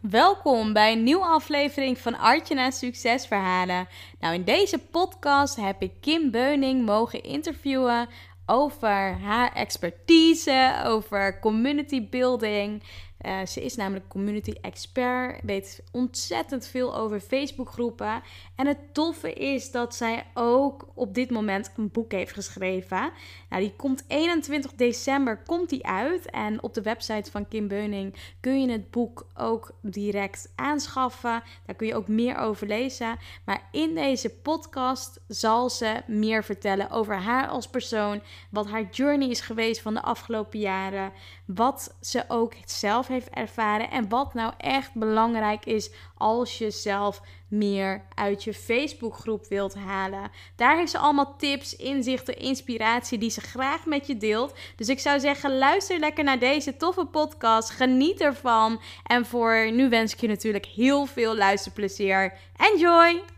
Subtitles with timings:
[0.00, 3.88] Welkom bij een nieuwe aflevering van Artjana Succesverhalen.
[4.20, 8.08] Nou, in deze podcast heb ik Kim Beuning mogen interviewen
[8.46, 12.82] over haar expertise, over community building.
[13.22, 18.22] Uh, ze is namelijk community expert, weet ontzettend veel over Facebookgroepen.
[18.56, 23.10] En het toffe is dat zij ook op dit moment een boek heeft geschreven.
[23.48, 26.30] Nou, die komt 21 december komt die uit.
[26.30, 31.42] En op de website van Kim Beuning kun je het boek ook direct aanschaffen.
[31.66, 33.16] Daar kun je ook meer over lezen.
[33.44, 38.22] Maar in deze podcast zal ze meer vertellen over haar als persoon.
[38.50, 41.12] Wat haar journey is geweest van de afgelopen jaren.
[41.44, 43.90] Wat ze ook zelf heeft ervaren.
[43.90, 50.30] En wat nou echt belangrijk is als je zelf meer uit je Facebookgroep wilt halen.
[50.56, 54.54] Daar heeft ze allemaal tips, inzichten, inspiratie die ze graag met je deelt.
[54.76, 57.70] Dus ik zou zeggen, luister lekker naar deze toffe podcast.
[57.70, 58.80] Geniet ervan.
[59.06, 62.32] En voor nu wens ik je natuurlijk heel veel luisterplezier.
[62.56, 63.37] Enjoy!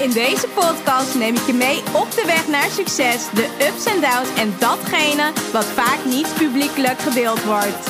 [0.00, 4.00] In deze podcast neem ik je mee op de weg naar succes, de ups en
[4.00, 7.88] downs en datgene wat vaak niet publiekelijk gedeeld wordt.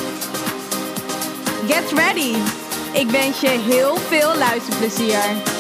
[1.67, 2.34] Get ready!
[2.92, 5.56] Ik wens je heel veel luisterplezier.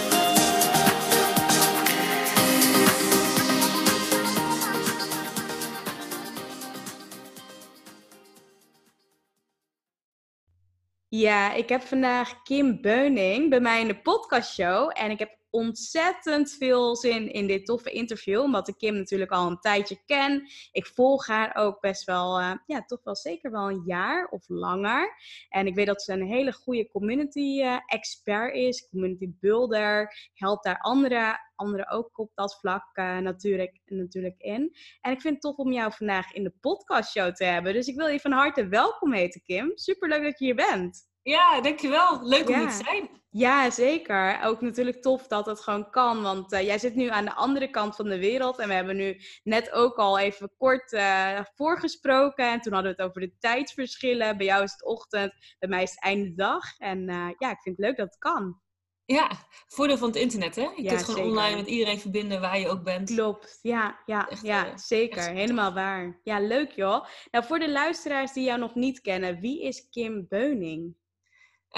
[11.08, 14.90] Ja, ik heb vandaag Kim Beuning bij mij in de podcastshow.
[14.94, 18.40] En ik heb ontzettend veel zin in dit toffe interview.
[18.40, 20.48] Omdat ik Kim natuurlijk al een tijdje ken.
[20.72, 24.44] Ik volg haar ook best wel, uh, ja, toch wel zeker wel een jaar of
[24.48, 25.14] langer.
[25.48, 28.88] En ik weet dat ze een hele goede community uh, expert is.
[28.90, 30.28] Community builder.
[30.34, 34.76] Helpt daar anderen anderen ook op dat vlak uh, natuurlijk, natuurlijk in.
[35.00, 37.72] En ik vind het tof om jou vandaag in de podcastshow te hebben.
[37.72, 39.72] Dus ik wil je van harte welkom heten, Kim.
[39.74, 41.06] Superleuk dat je hier bent.
[41.28, 42.20] Ja, dankjewel.
[42.22, 43.08] Leuk om hier te zijn.
[43.30, 44.40] Ja, zeker.
[44.42, 46.22] Ook natuurlijk tof dat het gewoon kan.
[46.22, 48.58] Want uh, jij zit nu aan de andere kant van de wereld.
[48.58, 52.50] En we hebben nu net ook al even kort uh, voorgesproken.
[52.50, 54.36] En toen hadden we het over de tijdsverschillen.
[54.36, 56.78] Bij jou is het ochtend, bij mij is het einde dag.
[56.78, 58.60] En uh, ja, ik vind het leuk dat het kan.
[59.04, 59.30] Ja,
[59.66, 60.62] voordeel van het internet, hè?
[60.62, 63.10] Je ja, kunt gewoon online met iedereen verbinden waar je ook bent.
[63.14, 65.30] Klopt, ja, ja, echt, ja zeker.
[65.30, 66.20] Helemaal waar.
[66.22, 67.04] Ja, leuk joh.
[67.30, 70.96] Nou, voor de luisteraars die jou nog niet kennen, wie is Kim Beuning?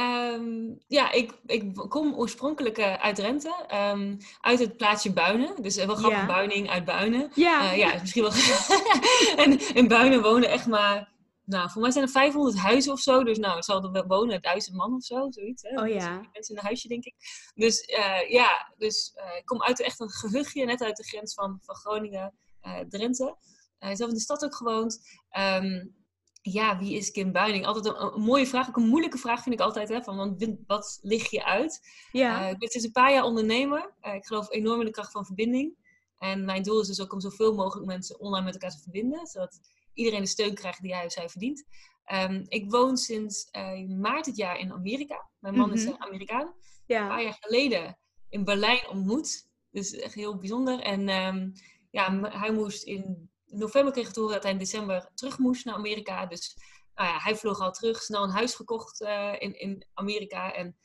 [0.00, 3.55] Um, ja, ik, ik kom oorspronkelijk uh, uit Drenthe,
[3.93, 5.62] um, uit het plaatsje Buinen.
[5.62, 6.27] Dus uh, wel grappig, ja.
[6.27, 7.31] Buining uit Buinen.
[7.34, 7.72] Ja.
[7.72, 8.33] Uh, ja, misschien wel.
[9.44, 11.12] en in Buinen wonen echt maar,
[11.44, 13.25] nou, voor mij zijn er 500 huizen of zo.
[13.25, 15.62] Dus nou, het zal er wonen duizend man of zo, zoiets.
[15.62, 15.81] Hè?
[15.81, 16.19] Oh ja.
[16.19, 17.15] Dus mensen in een huisje, denk ik.
[17.55, 17.84] Dus
[18.28, 22.34] ja, dus ik kom uit echt een gehuchtje, net uit de grens van, van Groningen,
[22.89, 23.37] Drenthe.
[23.78, 25.00] zelf in de stad ook gewoond.
[25.39, 26.00] Um,
[26.43, 27.67] ja, wie is Kim Buining?
[27.67, 29.89] Altijd een, een, mooie vraag, ook een moeilijke vraag vind ik altijd.
[29.89, 31.81] Hè, van, want, wat lig je uit?
[32.12, 32.43] Ja.
[32.43, 33.93] Uh, ik ben sinds een paar jaar ondernemer.
[34.03, 35.78] Uh, ik geloof enorm in de kracht van verbinding.
[36.19, 39.27] En mijn doel is dus ook om zoveel mogelijk mensen online met elkaar te verbinden.
[39.27, 39.61] Zodat
[39.95, 41.65] iedereen de steun krijgt die hij of zij verdient.
[42.12, 45.28] Um, ik woon sinds uh, maart dit jaar in Amerika.
[45.39, 45.89] Mijn man mm -hmm.
[45.89, 46.55] is Amerikaan.
[46.87, 47.03] Ja.
[47.03, 49.49] Een paar jaar geleden in Berlijn ontmoet.
[49.71, 50.81] Dus echt heel bijzonder.
[50.81, 51.53] En um,
[51.91, 55.38] ja, hij moest in in november kreeg ik te horen dat hij in december terug
[55.38, 56.27] moest naar Amerika.
[56.27, 56.56] Dus
[56.94, 60.53] nou ja, hij vloog al terug, snel een huis gekocht uh, in, in Amerika.
[60.55, 60.77] En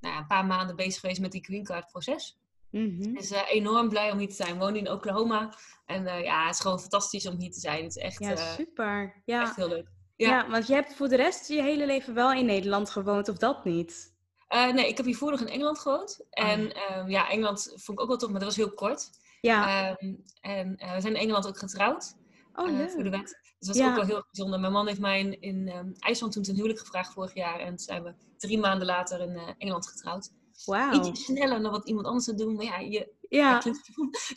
[0.00, 2.38] nou ja, een paar maanden bezig geweest met die green card proces.
[2.70, 3.14] Mm -hmm.
[3.14, 4.58] Dus uh, enorm blij om hier te zijn.
[4.58, 5.54] Woon in Oklahoma.
[5.86, 7.82] En uh, ja, het is gewoon fantastisch om hier te zijn.
[7.82, 9.22] Het is echt, ja, super.
[9.24, 9.42] Ja.
[9.42, 9.88] echt heel leuk.
[10.16, 10.28] Ja.
[10.28, 10.50] ja.
[10.50, 13.64] want je hebt voor de rest je hele leven wel in Nederland gewoond, of dat
[13.64, 14.18] niet?
[14.48, 16.26] nee, ik heb hiervoor nog in Engeland gewoond.
[16.30, 16.96] En oh.
[16.96, 19.10] um, ja, Engeland vond ik ook wel tof, maar dat was heel kort.
[19.40, 19.90] Ja.
[20.00, 22.18] Um, en uh, we zijn in Engeland ook getrouwd.
[22.54, 23.38] Oh, uh, voor de wet.
[23.58, 23.88] Dus dat ja.
[23.88, 24.60] ook wel heel bijzonder.
[24.60, 27.58] Mijn man heeft mij in, in um, IJsland toen ten huwelijk gevraagd vorig jaar.
[27.58, 30.30] En toen zijn we drie maanden later in uh, Engeland getrouwd.
[30.64, 30.94] Wow.
[30.94, 32.54] Iets sneller dan wat iemand anders zou doen.
[32.54, 33.54] Maar ja, je, ja.
[33.54, 33.64] als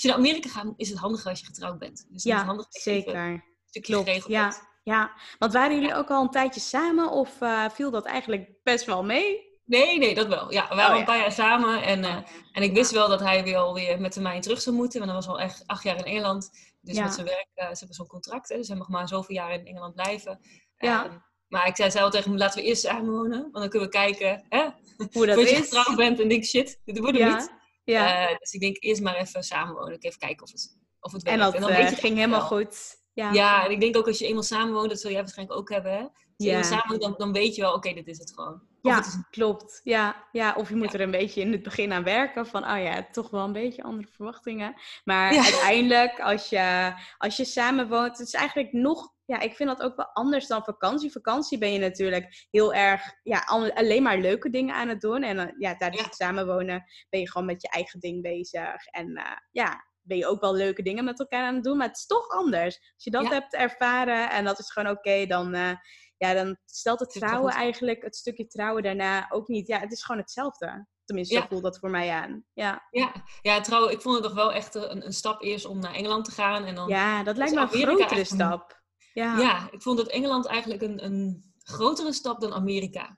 [0.01, 2.05] je naar Amerika gaat, is het handiger als je getrouwd bent.
[2.09, 3.43] Dus ja, handig zeker.
[3.81, 4.71] Klopt, ja.
[4.83, 8.85] Ja, want waren jullie ook al een tijdje samen of uh, viel dat eigenlijk best
[8.85, 9.52] wel mee?
[9.65, 10.51] Nee, nee, dat wel.
[10.51, 10.99] Ja, we waren oh, ja.
[10.99, 11.83] een paar jaar samen.
[11.83, 12.17] En, uh,
[12.51, 14.99] en ik wist wel dat hij weer alweer met mij terug zou moeten.
[14.99, 16.49] Want hij was al echt acht jaar in Engeland.
[16.81, 17.03] Dus ja.
[17.03, 18.49] met zijn werk, uh, ze hebben zo'n contract.
[18.49, 20.39] Hè, dus hij mag maar zoveel jaar in Engeland blijven.
[20.77, 21.05] Ja.
[21.05, 21.17] Ehm,
[21.47, 23.41] maar ik zei, zei al tegen hem, laten we eerst samenwonen.
[23.41, 25.59] Want dan kunnen we kijken hè, Hoe dat voordat je is.
[25.59, 27.53] getrouwd bent en denk shit, dit wordt hem niet.
[27.83, 28.29] Ja.
[28.29, 29.93] Eh, dus ik denk eerst maar even samenwonen.
[29.93, 31.39] Ik even kijken of het, of het werkt.
[31.39, 32.47] en dat dan eh, weet je ging helemaal wel.
[32.47, 33.01] goed.
[33.13, 33.31] Ja.
[33.31, 35.91] Ja, en ik denk ook als je eenmaal samenwoont, dat zul jij waarschijnlijk ook hebben.
[35.91, 36.05] Hè?
[36.37, 36.63] Ja.
[36.63, 38.53] samenwoont, dan, dan weet je wel, oké, dit is het gewoon.
[38.53, 39.81] Of Ja, het is klopt.
[39.83, 40.93] Ja, ja, of je moet Ja.
[40.99, 42.47] er een beetje in het begin aan werken.
[42.47, 44.73] Van, oh ja, toch wel een beetje andere verwachtingen.
[45.03, 45.43] Maar Ja.
[45.43, 49.11] uiteindelijk, als je, als je samen woont, het is eigenlijk nog...
[49.25, 51.11] Ja, ik vind dat ook wel anders dan vakantie.
[51.11, 53.01] Vakantie ben je natuurlijk heel erg...
[53.23, 55.23] Ja, al- alleen maar leuke dingen aan het doen.
[55.23, 58.85] En dan, ja, tijdens het samenwonen ben je gewoon met je eigen ding bezig.
[58.85, 61.77] En eh, ja, ben je ook wel leuke dingen met elkaar aan het doen.
[61.77, 62.79] Maar het is toch anders.
[62.95, 65.53] Als je dat hebt ervaren en dat is gewoon oké, dan...
[65.53, 65.71] eh,
[66.17, 69.67] ja, dan stelt het trouwen eigenlijk, het stukje trouwen daarna ook niet.
[69.67, 70.87] Ja, het is gewoon hetzelfde.
[71.05, 71.41] Tenminste, Ja.
[71.41, 72.45] zo voelt dat voor mij aan.
[72.53, 73.11] Ja, Ja,
[73.41, 76.25] ja trouw, ik vond het toch wel echt een, een stap eerst om naar Engeland
[76.25, 76.65] te gaan.
[76.65, 78.81] En dan, ja dat lijkt me een Amerika grotere een- stap.
[79.13, 79.39] Ja, ja.
[79.39, 83.17] ja, ik vond dat Engeland eigenlijk een, een grotere stap dan Amerika.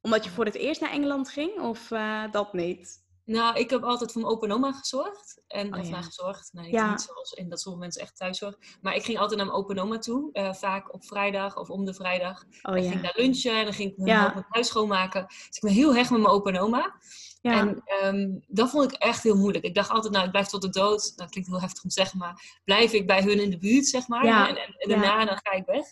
[0.00, 3.04] Omdat je voor het eerst naar Engeland ging of eh, dat niet?
[3.26, 5.40] Nou, ik heb altijd voor mijn opa en oma gezorgd.
[5.46, 5.90] En, Oh, of ja.
[5.90, 6.52] nou, gezorgd.
[6.52, 6.90] Nee, Ja.
[6.90, 8.56] niet zoals in dat sommige mensen echt thuiszorg.
[8.80, 10.28] Maar ik ging altijd naar mijn opa en oma toe.
[10.32, 12.44] eh, vaak op vrijdag of om de vrijdag.
[12.62, 14.16] Oh ging daar lunchen en dan ging ik mijn, Ja.
[14.16, 15.24] helpen mijn huis schoonmaken.
[15.26, 16.94] Dus ik ben heel hecht met mijn opa en oma.
[17.40, 19.64] Ja, En ehm, dat vond ik echt heel moeilijk.
[19.64, 21.16] Ik dacht altijd, nou, ik blijf tot de dood.
[21.16, 23.86] Dat klinkt heel heftig om te zeggen, maar blijf ik bij hun in de buurt,
[23.86, 24.24] zeg maar.
[24.24, 24.48] Ja.
[24.48, 25.84] En, en, daarna dan ga ik weg.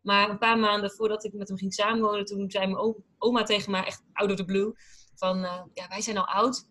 [0.00, 3.70] Maar een paar maanden voordat ik met hem ging samenwonen, toen zei mijn oma tegen
[3.70, 4.72] mij, echt out of the blue,
[5.14, 6.68] van, eh, ja, wij zijn al oud.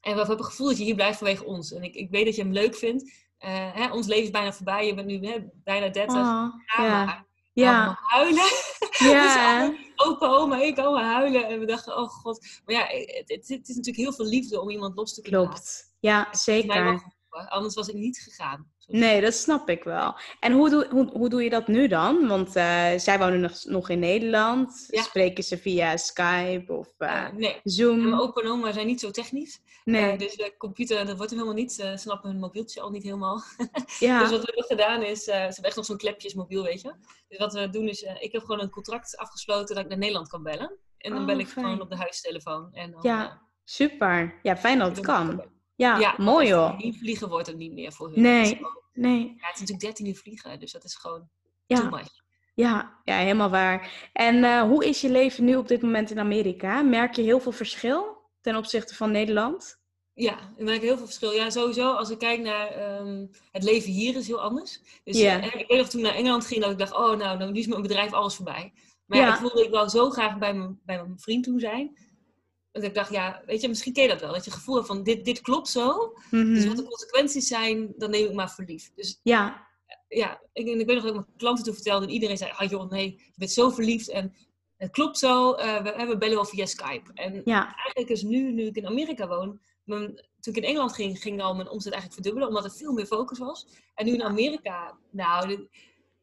[0.00, 1.72] En we hebben het gevoel dat je hier blijft vanwege ons.
[1.72, 3.26] En ik, ik weet dat je hem leuk vindt.
[3.38, 4.86] Eh, hè, ons leven is bijna voorbij.
[4.86, 6.16] Je bent nu hè, bijna 30.
[6.16, 7.26] Oh, Ga ja.
[7.52, 8.44] Ja, huilen.
[8.98, 11.46] ja, Dus opa, oma, ik allemaal huilen.
[11.48, 12.60] En we dachten, oh god.
[12.64, 15.40] Maar ja, het, het, het is natuurlijk heel veel liefde om iemand los te kunnen
[15.40, 15.54] laten.
[15.54, 15.94] klopt.
[16.00, 17.16] Ja, wel zeker.
[17.48, 18.70] Anders was ik niet gegaan.
[18.86, 20.14] Nee, dat snap ik wel.
[20.40, 22.28] En hoe doe, hoe, hoe doe je dat nu dan?
[22.28, 24.84] Want eh, zij wonen nog, nog in Nederland.
[24.88, 25.02] Ja.
[25.02, 27.60] Spreken ze via Skype of eh, Eh, nee.
[27.64, 27.98] Zoom?
[27.98, 29.60] En mijn opa en oma zijn niet zo technisch.
[29.84, 31.72] nee, dus de computer, dat wordt hem helemaal niet.
[31.72, 33.42] Ze snappen hun mobieltje al niet helemaal.
[33.98, 34.18] ja.
[34.20, 36.94] Dus wat we hebben gedaan is, ze hebben echt nog zo'n klepjesmobiel, weet je.
[37.28, 40.28] Dus wat we doen is, ik heb gewoon een contract afgesloten dat ik naar Nederland
[40.28, 40.76] kan bellen.
[40.98, 41.64] En dan Oh, bel ik fijn.
[41.66, 42.68] gewoon op de huistelefoon.
[42.72, 44.38] En dan, Ja, super.
[44.42, 45.42] Ja, fijn dat het kan.
[45.78, 46.74] Ja, Ja, mooi hoor.
[46.98, 48.20] Vliegen wordt het niet meer voor hun.
[48.22, 48.54] Nee.
[48.56, 51.28] Gewoon- Nee, Ja, het is natuurlijk 13 uur vliegen, dus dat is gewoon
[51.66, 52.08] too ja, much.
[52.54, 54.08] ja, ja, helemaal waar.
[54.12, 56.82] En eh, hoe is je leven nu op dit moment in Amerika?
[56.82, 59.78] Merk je heel veel verschil ten opzichte van Nederland?
[60.14, 61.32] Ja, ik merk heel veel verschil.
[61.32, 64.80] Ja, sowieso, als ik kijk naar ehm, het leven hier is heel anders.
[65.04, 67.52] Dus eh, ik weet nog toen ik naar Engeland ging, dat ik dacht, oh nou,
[67.52, 68.72] nu is mijn bedrijf alles voorbij.
[69.06, 69.32] Maar ja, Ja.
[69.34, 71.96] ik voelde, ik wou zo graag bij mijn, bij mijn vriend toen zijn.
[72.80, 74.32] Dat ik dacht, ja, weet je, misschien ken je dat wel.
[74.32, 76.12] Dat je gevoel hebt van, dit, dit klopt zo.
[76.30, 76.66] Dus Mhm.
[76.68, 78.90] wat de consequenties zijn, dan neem ik maar voor lief.
[78.94, 79.66] Dus Ja,
[80.08, 82.70] ja, ik, ik weet nog dat ik mijn klanten toen vertelde en iedereen zei, ah
[82.70, 84.34] joh, nee, je bent zo verliefd en
[84.76, 85.52] het klopt zo.
[85.52, 87.10] eh, we, we bellen wel via Skype.
[87.14, 90.06] En ja, eigenlijk is nu, nu ik in Amerika woon, mijn,
[90.40, 93.06] toen ik in Engeland ging, ging al mijn omzet eigenlijk verdubbelen, omdat er veel meer
[93.06, 93.66] focus was.
[93.94, 95.68] En nu in Amerika, nou, dit-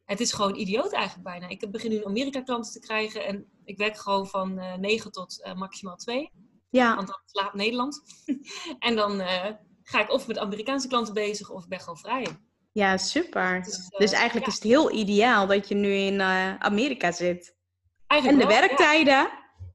[0.04, 1.48] het is gewoon idioot eigenlijk bijna.
[1.48, 5.12] Ik begin nu in Amerika klanten te krijgen en ik werk gewoon van eh 9
[5.12, 6.30] tot eh, maximaal 2,
[6.76, 8.02] ja, want dan slaapt Nederland.
[8.78, 9.52] en dan eh,
[9.82, 12.26] ga ik of met Amerikaanse klanten bezig of ik ben gewoon vrij.
[12.72, 13.62] ja, super.
[13.62, 17.12] Dus, eh, Dus eigenlijk ja, is het heel ideaal dat je nu in eh, Amerika
[17.12, 17.48] zit.
[17.48, 18.68] En eigenlijk de wel, ja.
[18.68, 19.18] werktijden.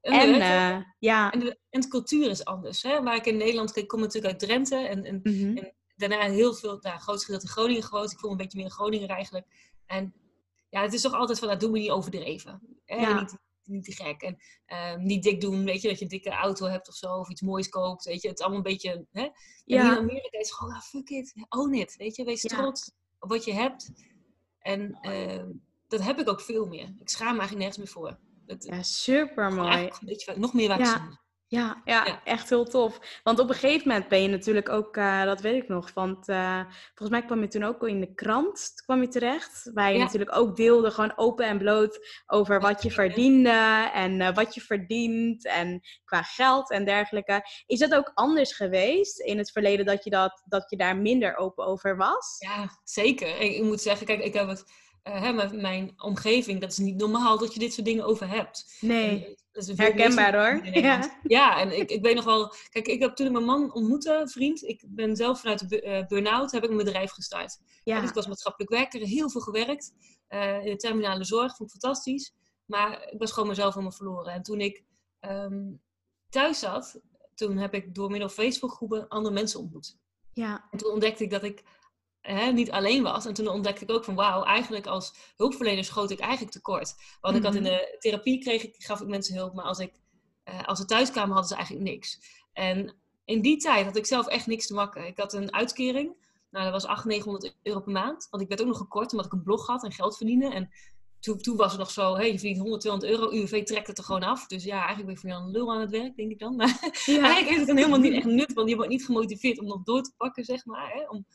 [0.00, 0.94] En de En werktijden.
[0.98, 1.32] ja.
[1.32, 2.82] En de, en de cultuur is anders.
[2.82, 3.02] Hè?
[3.02, 5.64] Waar ik in Nederland, ik kom natuurlijk uit Drenthe en, en mhm.
[5.96, 8.12] daarna heel veel, nou, groot gedeelte in Groningen gewoond.
[8.12, 9.46] Ik voel me een beetje meer Groninger eigenlijk.
[9.86, 10.14] En
[10.68, 12.80] ja, het is toch altijd van, dat doen we niet overdreven.
[12.84, 12.96] Hè?
[12.96, 13.20] Ja.
[13.20, 14.22] Niet, niet te gek.
[14.22, 17.14] En ehm, niet dik doen, weet je, dat je een dikke auto hebt of zo,
[17.14, 18.28] of iets moois koopt, weet je.
[18.28, 19.22] Het is allemaal een beetje, hè.
[19.22, 19.32] En
[19.64, 22.24] in Amerika is gewoon, ah, fuck it, own it, weet je.
[22.24, 22.48] Wees Ja.
[22.56, 23.90] trots op wat je hebt.
[24.58, 25.50] En ehm,
[25.88, 26.94] dat heb ik ook veel meer.
[27.00, 28.18] Ik schaam me eigenlijk nergens meer voor.
[28.46, 29.90] Dat, ja, super mooi.
[30.36, 31.20] nog meer waar Ja.
[31.52, 32.20] Ja, ja, Ja.
[32.24, 33.20] echt heel tof.
[33.22, 36.28] Want op een gegeven moment ben je natuurlijk ook, eh, dat weet ik nog, want
[36.28, 36.60] eh,
[36.94, 40.04] volgens mij kwam je toen ook in de krant, kwam je terecht, waar je Ja.
[40.04, 43.90] natuurlijk ook deelde, gewoon open en bloot, over wat je verdiende.
[43.94, 47.42] en eh, wat je verdient en qua geld en dergelijke.
[47.66, 51.36] Is dat ook anders geweest in het verleden dat je, dat, dat je daar minder
[51.36, 52.36] open over was?
[52.38, 53.40] Ja, zeker.
[53.40, 54.64] Ik, ik moet zeggen, kijk, ik heb het,
[55.02, 58.28] eh, hè, mijn, mijn omgeving, dat is niet normaal dat je dit soort dingen over
[58.28, 58.76] hebt.
[58.80, 60.66] Nee, En dat is een veel meer herkenbaar hoor.
[60.82, 61.20] Ja.
[61.22, 64.22] Ja, en ik, ik weet nog wel, kijk, ik heb toen ik mijn man ontmoette,
[64.24, 67.58] vriend, ik ben zelf vanuit de eh, burn-out, heb ik een bedrijf gestart.
[67.84, 68.00] Ja.
[68.00, 69.92] Dus ik was maatschappelijk werker, heel veel gewerkt,
[70.26, 72.34] eh, in de terminale zorg, vond ik fantastisch.
[72.66, 74.32] Maar ik was gewoon mezelf helemaal verloren.
[74.32, 74.84] En toen ik
[75.20, 75.72] ehm,
[76.28, 77.00] thuis zat,
[77.34, 79.98] toen heb ik door middel van Facebookgroepen andere mensen ontmoet.
[80.32, 81.62] ja, En toen ontdekte ik dat ik
[82.22, 83.26] hè, niet alleen was.
[83.26, 86.94] En toen ontdekte ik ook van wauw, eigenlijk als hulpverlener schoot ik eigenlijk tekort.
[87.20, 87.70] Want ik had in Mhm.
[87.70, 89.92] de therapie kreeg ik, gaf ik mensen hulp, maar als, ik,
[90.44, 92.20] eh, als ze thuis kwamen hadden ze eigenlijk niks.
[92.52, 95.06] En in die tijd had ik zelf echt niks te makken.
[95.06, 96.20] Ik had een uitkering.
[96.50, 98.26] Nou, dat was 800, 900 euro per maand.
[98.30, 100.48] Want ik werd ook nog gekort omdat ik een blog had en geld verdiende.
[100.48, 100.70] En
[101.20, 103.30] toen, toen was het nog zo, hey, je verdient 100, 200 euro.
[103.32, 104.46] UWV trekt het er gewoon af.
[104.46, 106.56] Dus ja, eigenlijk ben ik voor Jan Lul aan het werk, denk ik dan.
[106.56, 108.52] Maar eigenlijk heeft het dan helemaal niet echt nut.
[108.52, 110.92] Want je wordt niet gemotiveerd om nog door te pakken, zeg maar.
[110.92, 111.08] Hè?
[111.08, 111.26] Om,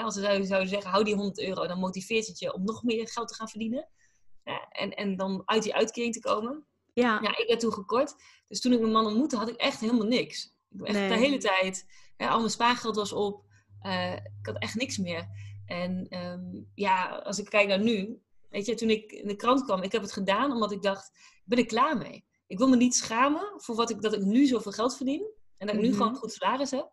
[0.00, 1.66] hè, als ze zouden, zouden zeggen, hou die 100 euro.
[1.66, 3.88] Dan motiveert het je om nog meer geld te gaan verdienen.
[4.44, 6.64] Ja, en, en dan uit die uitkering te komen.
[6.92, 8.14] Ja, Ja, ik werd toen gekort.
[8.48, 10.54] Dus toen ik mijn man ontmoette, had ik echt helemaal niks.
[10.70, 11.08] Ik echt Nee.
[11.08, 13.44] de hele tijd, al mijn spaargeld was op.
[13.80, 15.28] Eh, ik had echt niks meer.
[15.66, 19.64] En ehm, ja, als ik kijk naar nu, weet je, toen ik in de krant
[19.64, 22.24] kwam, ik heb het gedaan omdat ik dacht, ik ben er klaar mee.
[22.46, 25.26] Ik wil me niet schamen voor wat ik, dat ik nu zoveel geld verdien.
[25.56, 25.96] En dat ik nu Mhm.
[25.96, 26.90] gewoon een goed salaris heb.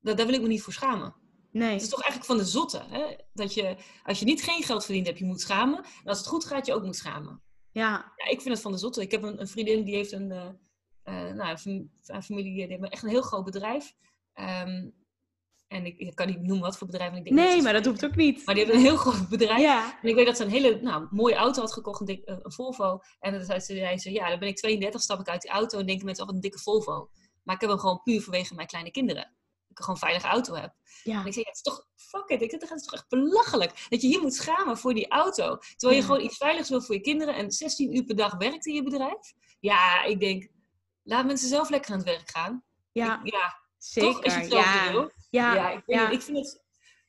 [0.00, 1.14] Dat, daar wil ik me niet voor schamen.
[1.52, 1.72] Nee.
[1.72, 2.82] Het is toch eigenlijk van de zotte.
[2.88, 3.16] Hè?
[3.32, 5.78] Dat je, als je niet geen geld verdient, heb je moet schamen.
[5.84, 7.42] En als het goed gaat, je ook moet schamen.
[7.70, 9.00] Ja, Ja, ik vind het van de zotte.
[9.02, 10.48] Ik heb een, een vriendin die heeft een, eh,
[11.02, 13.92] eh, nou, een fam- een familie, die heeft echt een heel groot bedrijf.
[14.32, 14.88] Ehm,
[15.68, 17.14] en ik, ik kan niet noemen wat voor bedrijf.
[17.14, 18.46] Ik denk nee, maar dat hoeft ook niet.
[18.46, 19.60] Maar die heeft een heel groot bedrijf.
[19.60, 22.24] Ja, En ik weet dat ze een hele nou, mooie auto had gekocht, een, dik,
[22.24, 23.00] eh, een Volvo.
[23.20, 23.60] En dan zei
[23.98, 26.28] ze, ja, dan ben ik 32, stap ik uit die auto en denken mensen, oh,
[26.28, 27.10] wat een dikke Volvo.
[27.42, 29.32] Maar ik heb hem gewoon puur vanwege mijn kleine kinderen.
[29.72, 30.72] Ik gewoon een veilige auto heb.
[31.02, 31.20] ja.
[31.20, 33.08] En ik zei, ja, het is toch, fuck it, ik zeg, het is toch echt
[33.08, 33.86] belachelijk.
[33.88, 35.56] Dat je hier moet schamen voor die auto.
[35.56, 36.12] Terwijl je Ja.
[36.12, 38.82] gewoon iets veiligs wil voor je kinderen en 16 uur per dag werkt in je
[38.82, 39.32] bedrijf.
[39.60, 40.48] Ja, ik denk,
[41.02, 42.64] laat mensen zelf lekker aan het werk gaan.
[42.92, 44.12] ja Ik- ja zeker.
[44.12, 44.24] toch?
[44.24, 45.08] Je het zelf ja.
[45.30, 45.54] Ja,
[45.86, 46.62] Ja, ik, ik vind het,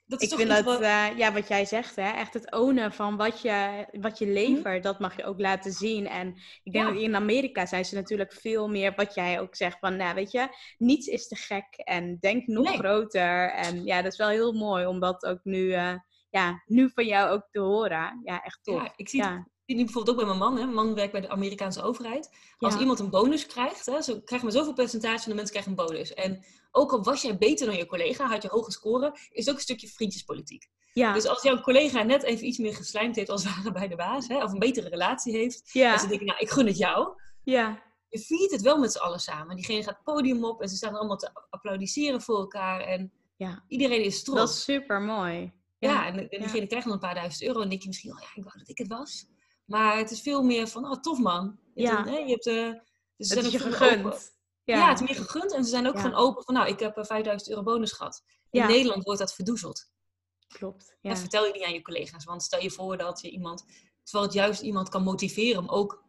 [0.05, 2.51] dat is Ik toch vind dat, wat- eh, ja, wat jij zegt, hè, echt het
[2.51, 6.07] ownen van wat je, wat je levert, dat mag je ook laten zien.
[6.07, 6.27] En
[6.63, 6.91] ik denk Ja.
[6.93, 10.31] dat in Amerika zijn ze natuurlijk veel meer, wat jij ook zegt, van, nou, weet
[10.31, 12.77] je, niets is te gek en denk nog Nee.
[12.77, 13.51] groter.
[13.51, 15.95] En ja, dat is wel heel mooi om dat ook nu, eh,
[16.29, 18.21] ja, nu van jou ook te horen.
[18.23, 18.83] Ja, echt tof.
[18.83, 19.47] Ja, ik zie het ja.
[19.73, 20.57] Zie nu bijvoorbeeld ook bij mijn man.
[20.57, 20.63] Hè.
[20.63, 22.29] Mijn man werkt bij de Amerikaanse overheid.
[22.57, 22.79] Als Ja.
[22.79, 25.85] iemand een bonus krijgt, hè, zo krijgt maar zoveel percentage van de mensen krijgen een
[25.85, 26.13] bonus.
[26.13, 29.49] En ook al was jij beter dan je collega, had je hoge score, is het
[29.49, 30.69] ook een stukje vriendjespolitiek.
[30.93, 33.87] Ja, Dus als jouw collega net even iets meer geslijmd heeft als het ware bij
[33.87, 36.65] de baas, hè, of een betere relatie heeft, en ja, ze denken, nou, ik gun
[36.67, 37.07] het jou.
[37.43, 39.55] ja, Je viert het wel met z'n allen samen.
[39.55, 42.79] Diegene gaat het podium op en ze staan allemaal te applaudisseren voor elkaar.
[42.79, 43.63] En ja.
[43.67, 44.39] iedereen is trots.
[44.39, 45.53] Dat is super mooi.
[45.79, 48.19] Ja, en, en diegene krijgt dan een paar duizend euro en denk je misschien, oh
[48.19, 49.25] ja, ik wou dat ik het was.
[49.65, 51.59] Maar het is veel meer van, oh tof man.
[51.73, 51.95] Je Ja.
[51.95, 54.31] hebt, hè, je hebt, eh, dus ze Het is zijn je gegund.
[54.63, 54.89] Ja.
[54.89, 56.01] het is meer gegund en ze zijn ook Ja.
[56.01, 58.23] gewoon open van, nou, ik heb eh, 5000 euro bonus gehad.
[58.51, 58.67] In Ja.
[58.67, 59.91] Nederland wordt dat verdoezeld.
[60.47, 60.95] klopt.
[61.01, 63.65] Dat vertel je niet aan je collega's, want stel je voor dat je iemand,
[64.03, 66.03] terwijl het juist iemand kan motiveren om ook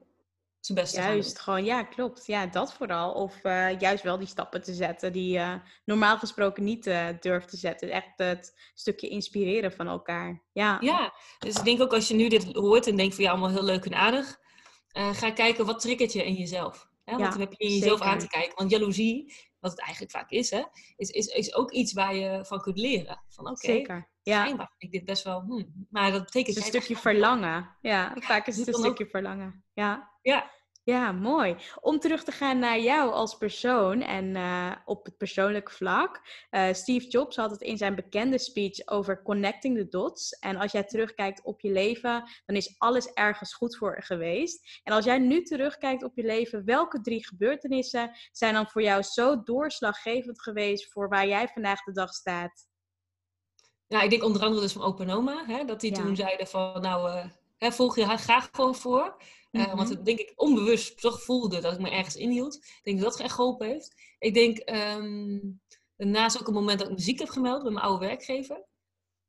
[0.66, 2.26] zijn best Juist, gewoon, ja, klopt.
[2.26, 3.12] Ja, dat vooral.
[3.12, 7.48] Of eh, juist wel die stappen te zetten die je normaal gesproken niet eh, durft
[7.48, 7.90] te zetten.
[7.90, 10.42] Echt het stukje inspireren van elkaar.
[10.52, 13.30] Ja, Ja, dus ik denk ook als je nu dit hoort en denkt van ja,
[13.30, 14.38] allemaal heel leuk en aardig.
[14.92, 16.88] eh, ga kijken wat triggert je in jezelf.
[17.04, 17.12] Hè?
[17.12, 18.12] Want Ja, dan heb je in jezelf zeker.
[18.12, 18.52] aan te kijken.
[18.56, 20.62] Want jaloezie, wat het eigenlijk vaak is, hè,
[20.96, 23.22] is, is, is ook iets waar je van kunt leren.
[23.28, 24.08] Van oké, zeker.
[24.24, 25.40] Ja, het schijnbaar ik dit best wel...
[25.40, 26.56] hmm, maar dat betekent...
[26.56, 27.76] is een stukje verlangen.
[27.80, 29.64] Ja, vaak is het een ook- stukje verlangen.
[29.72, 30.12] Ja.
[30.22, 30.50] Ja,
[30.82, 31.56] Ja, mooi.
[31.80, 36.20] Om terug te gaan naar jou als persoon en eh, op het persoonlijke vlak.
[36.50, 40.38] Eh, Steve Jobs had het in zijn bekende speech over connecting the dots.
[40.38, 44.80] En als jij terugkijkt op je leven, dan is alles ergens goed voor geweest.
[44.82, 49.02] En als jij nu terugkijkt op je leven, welke drie gebeurtenissen zijn dan voor jou
[49.02, 52.66] zo doorslaggevend geweest voor waar jij vandaag de dag staat?
[53.88, 55.44] Nou, ik denk onder andere dus van opa en oma.
[55.46, 56.02] Hè, dat die Ja.
[56.02, 59.16] toen zeiden van nou, eh, hè, volg je haar graag gewoon voor.
[59.50, 59.76] Eh, Mhm.
[59.76, 62.54] Want het denk ik onbewust toch voelde dat ik me ergens inhield.
[62.54, 63.94] Ik denk dat dat echt geholpen heeft.
[64.18, 65.38] Ik denk ehm,
[65.96, 68.64] daarnaast ook een moment dat ik muziek heb gemeld bij mijn oude werkgever.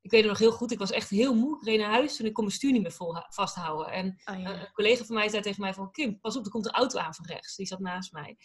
[0.01, 1.55] Ik weet het nog heel goed, ik was echt heel moe.
[1.59, 3.91] Ik reed naar huis en ik kon mijn stuur niet meer vol vasthouden.
[3.91, 4.61] En Oh, ja.
[4.61, 5.91] een collega van mij zei tegen mij van...
[5.91, 7.55] Kim, pas op, er komt een auto aan van rechts.
[7.55, 8.37] Die zat naast mij.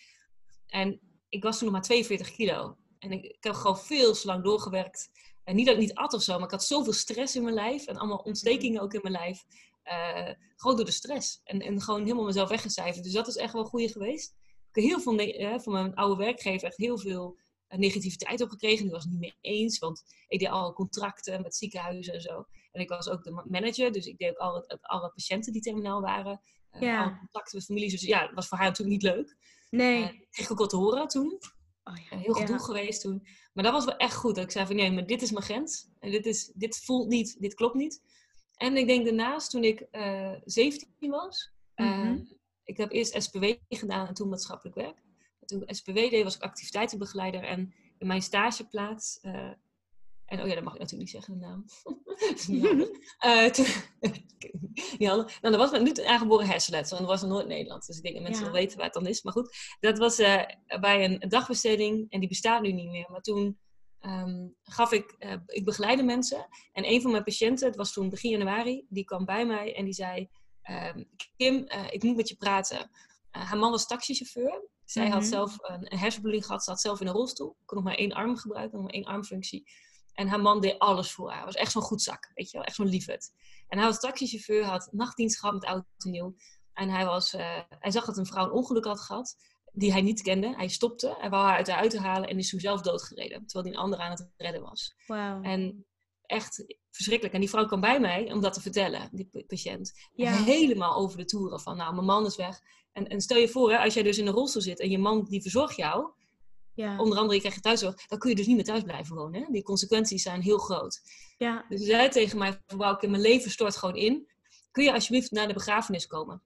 [0.67, 2.77] En ik was toen nog maar 42 kilo.
[2.99, 5.11] En ik, ik heb gewoon veel te lang doorgewerkt.
[5.51, 7.55] En niet dat ik niet at of zo, maar ik had zoveel stress in mijn
[7.55, 7.87] lijf.
[7.87, 9.45] En allemaal ontstekingen ook in mijn lijf.
[9.83, 11.41] Eh, gewoon door de stress.
[11.45, 13.05] En, en gewoon helemaal mezelf weggecijferd.
[13.05, 14.35] Dus dat is echt wel goede geweest.
[14.45, 18.83] Ik heb heel veel van mijn oude werkgever echt heel veel eh, negativiteit opgekregen.
[18.83, 22.45] Die was het niet mee eens, want ik deed alle contracten met ziekenhuizen en zo.
[22.73, 25.63] En ik was ook de ma- manager, dus ik deed ook alle, alle patiënten die
[25.63, 26.41] terminaal waren.
[26.71, 27.03] Eh, Ja.
[27.03, 27.91] Alle contacten met families.
[27.93, 29.37] Dus ja, dat was voor haar natuurlijk niet leuk.
[29.71, 30.03] Nee.
[30.03, 31.39] Eh, kreeg ik ook wel te horen toen.
[31.91, 32.19] Oh, ja.
[32.19, 32.63] Heel gedoe Ja.
[32.63, 33.27] geweest toen.
[33.53, 34.35] Maar dat was wel echt goed.
[34.35, 35.89] Dat ik zei van nee, maar dit is mijn grens.
[35.99, 38.03] En dit, is, dit voelt niet, dit klopt niet.
[38.57, 42.19] En ik denk daarnaast, toen ik eh 17 was, eh, Mhm.
[42.65, 44.99] ik heb eerst SPW gedaan en toen maatschappelijk werk.
[45.41, 47.43] En toen ik SPW deed, was ik activiteitenbegeleider.
[47.43, 49.51] En in mijn stageplaats, eh,
[50.31, 51.65] En oh ja, dat mag ik natuurlijk niet zeggen, de naam.
[53.27, 53.67] uh, toen,
[55.43, 57.87] nou, was nu een aangeboren hersenletsel en dat was in Noord-Nederland.
[57.87, 59.23] Dus ik denk dat mensen wel weten waar het dan is.
[59.23, 60.43] Maar goed, dat was uh,
[60.81, 63.11] bij een dagbesteding en die bestaat nu niet meer.
[63.11, 63.59] Maar toen
[64.01, 66.49] um, gaf ik, uh, ik begeleide mensen.
[66.73, 69.85] En een van mijn patiënten, het was toen begin januari, die kwam bij mij en
[69.85, 70.29] die zei...
[70.71, 72.91] Um, Kim, ik moet met je praten.
[73.31, 74.69] haar man was taxichauffeur.
[74.85, 75.29] Zij had mhm.
[75.29, 76.65] zelf een, een hersenbloeding gehad.
[76.65, 77.57] Ze had zelf in een rolstoel.
[77.65, 79.65] Kon nog maar één arm gebruiken, nog maar één armfunctie.
[80.15, 81.45] En haar man deed alles voor haar.
[81.45, 82.67] Was echt zo'n goed zak, weet je wel.
[82.67, 83.33] Echt zo'n liefhet.
[83.69, 86.35] En hij was taxichauffeur, had nachtdienst gehad met auto en nieuw.
[86.73, 89.37] En hij, was, uh, hij zag dat een vrouw een ongeluk had gehad,
[89.73, 90.55] die hij niet kende.
[90.57, 93.47] Hij stopte, hij wou haar uit de auto halen en is toen zelf doodgereden.
[93.47, 94.95] Terwijl die een ander aan het redden was.
[95.07, 95.47] Wow.
[95.47, 95.87] En
[96.27, 97.35] echt verschrikkelijk.
[97.35, 99.93] En die vrouw kwam bij mij om dat te vertellen, die patiënt.
[100.13, 100.33] Ja.
[100.33, 102.61] Helemaal over de toeren van, nou, mijn man is weg.
[102.93, 104.99] En, en stel je voor, hè, als jij dus in een rolstoel zit en je
[104.99, 106.13] man die verzorgt jou,
[106.81, 106.99] ja.
[106.99, 109.41] onder andere je krijgt je thuiszorg, dan kun je dus niet meer thuis blijven wonen.
[109.41, 109.47] Hè?
[109.51, 111.01] Die consequenties zijn heel groot.
[111.39, 111.65] Ja.
[111.69, 114.29] Dus zei tegen mij, wauw, mijn leven stort gewoon in.
[114.71, 116.43] Kun je alsjeblieft naar de begrafenis komen?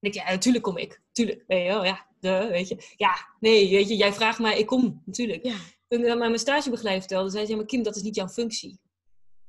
[0.00, 1.02] En ik, ja, natuurlijk kom ik.
[1.12, 1.44] Tuurlijk.
[1.46, 2.92] Nee, ja, de, weet je.
[2.96, 5.44] Ja, nee, weet je, jij vraagt mij, ik kom, natuurlijk.
[5.44, 5.56] Ja.
[5.88, 8.80] Toen ik mijn stagebegeleider vertelde, zei ze, maar Kim, dat is niet jouw functie.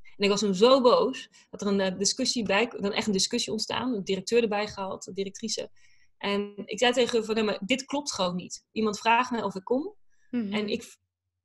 [0.01, 3.13] En ik was toen zo boos dat er een uh, discussie bij, dan echt een
[3.13, 5.69] discussie ontstaan, een directeur erbij gehaald, een directrice.
[6.17, 8.65] En ik zei tegen van, nee, maar dit klopt gewoon niet.
[8.71, 9.95] Iemand vraagt mij of ik kom.
[10.29, 10.53] Mhm.
[10.53, 10.97] En ik,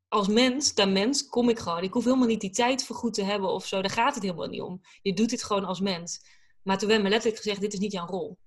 [0.08, 1.82] als mens, dan mens, kom ik gewoon.
[1.82, 3.80] Ik hoef helemaal niet die tijd vergoed te hebben of zo.
[3.80, 4.80] Daar gaat het helemaal niet om.
[5.02, 6.24] Je doet dit gewoon als mens.
[6.62, 8.38] Maar toen werd me letterlijk gezegd, dit is niet jouw rol.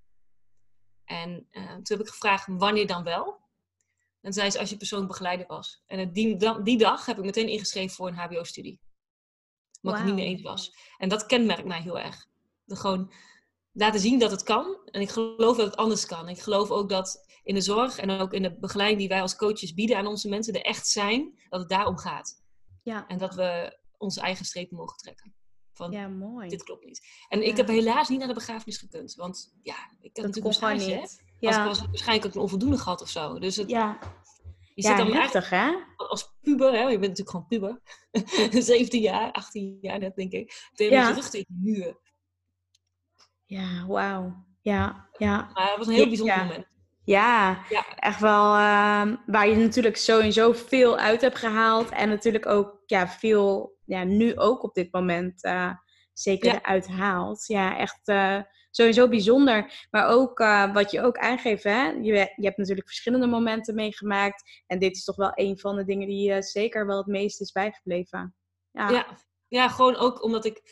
[1.04, 3.44] En uh, toen heb ik gevraagd, wanneer dan wel?
[4.20, 5.82] En zei ze, als je persoonlijk begeleider was.
[5.86, 8.80] En die, die dag heb ik meteen ingeschreven voor een hbo-studie.
[9.80, 10.00] Wat wow.
[10.02, 10.76] ik niet mee eens was.
[10.96, 12.26] En dat kenmerkt mij heel erg.
[12.64, 13.12] De gewoon
[13.76, 14.78] laten zien dat het kan.
[14.84, 16.28] En ik geloof dat het anders kan.
[16.28, 19.36] Ik geloof ook dat in de zorg en ook in de begeleiding die wij als
[19.36, 22.42] coaches bieden aan onze mensen, er echt zijn, dat het daarom gaat.
[22.82, 23.06] Ja.
[23.06, 25.34] En dat we onze eigen strepen mogen trekken.
[25.72, 26.48] Van, ja, mooi.
[26.48, 27.06] Dit klopt niet.
[27.28, 29.14] En ik heb helaas niet naar de begrafenis gekund.
[29.14, 31.24] Want ja, ik heb natuurlijk een stage, niet.
[31.38, 31.48] Ja.
[31.48, 33.38] Als ik was waarschijnlijk ook een onvoldoende gehad of zo.
[33.38, 33.98] Dus het, ja.
[34.74, 35.72] Je zit dan heftig, hè?
[35.96, 36.82] Als puber, hè?
[36.82, 37.80] je bent natuurlijk gewoon puber.
[38.62, 40.70] 17 jaar, 18 jaar net, denk ik.
[40.74, 41.08] Tegen ja.
[41.08, 41.98] je rug tegen de muur.
[43.46, 44.44] Ja, wauw.
[44.60, 45.50] Ja, ja.
[45.54, 46.66] Maar het was een heel bijzonder moment.
[47.04, 51.90] Ja, ja, echt wel uh, waar je natuurlijk sowieso veel uit hebt gehaald.
[51.90, 55.72] En natuurlijk ook ja, veel, ja, nu ook op dit moment uh,
[56.12, 56.58] zeker ja.
[56.58, 57.46] eruit haalt.
[57.46, 59.86] Ja, echt uh, sowieso bijzonder.
[59.90, 61.86] Maar ook uh, wat je ook aangeeft, hè?
[61.88, 64.62] Je, je hebt natuurlijk verschillende momenten meegemaakt.
[64.66, 67.52] En dit is toch wel een van de dingen die zeker wel het meest is
[67.52, 68.34] bijgebleven.
[68.70, 68.90] Ja.
[68.90, 69.06] ja.
[69.48, 70.62] Ja, gewoon ook omdat ik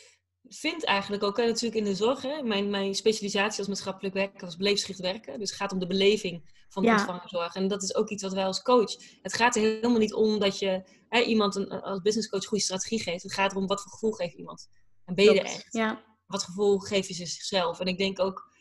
[0.49, 4.57] vind eigenlijk ook, natuurlijk in de zorg, hè, mijn, mijn specialisatie als maatschappelijk werker was
[4.57, 5.39] beleefsgericht werken.
[5.39, 7.23] Dus het gaat om de beleving van de ja.
[7.27, 7.55] zorg.
[7.55, 8.97] En dat is ook iets wat wij als coach.
[9.23, 13.03] Het gaat er helemaal niet om dat je hè, iemand een, als businesscoach goede strategie
[13.03, 13.23] geeft.
[13.23, 14.69] Het gaat erom wat voor gevoel geeft iemand.
[15.05, 15.73] En ben je er echt?
[15.73, 16.05] Ja.
[16.27, 17.81] Wat gevoel geef je zichzelf?
[17.81, 18.53] En ik denk ook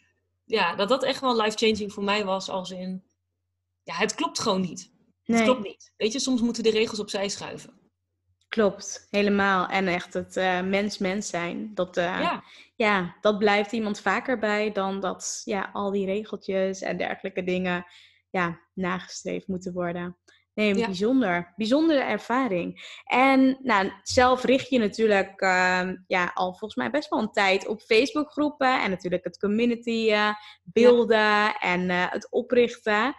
[0.45, 2.49] ja, dat dat echt wel life-changing voor mij was.
[2.49, 3.03] Als in,
[3.83, 4.91] ja, het klopt gewoon niet.
[5.25, 5.37] Nee.
[5.37, 5.93] Het klopt niet.
[5.97, 7.82] Weet je, soms moeten de regels opzij schuiven.
[8.53, 9.67] Klopt, helemaal.
[9.67, 11.71] En echt het uh, mens-mens zijn.
[11.73, 12.43] Dat, uh, ja.
[12.75, 13.15] ja.
[13.21, 17.85] dat blijft iemand vaker bij dan dat ja, al die regeltjes en dergelijke dingen
[18.29, 20.17] ja, nagestreefd moeten worden.
[20.53, 20.85] Nee, ja.
[20.85, 21.53] bijzonder.
[21.55, 22.99] Bijzondere ervaring.
[23.03, 27.67] En nou, zelf richt je natuurlijk uh, ja, al volgens mij best wel een tijd
[27.67, 28.83] op Facebookgroepen.
[28.83, 30.13] En natuurlijk het community
[30.63, 31.59] beelden ja.
[31.59, 33.15] en uh, het oprichten.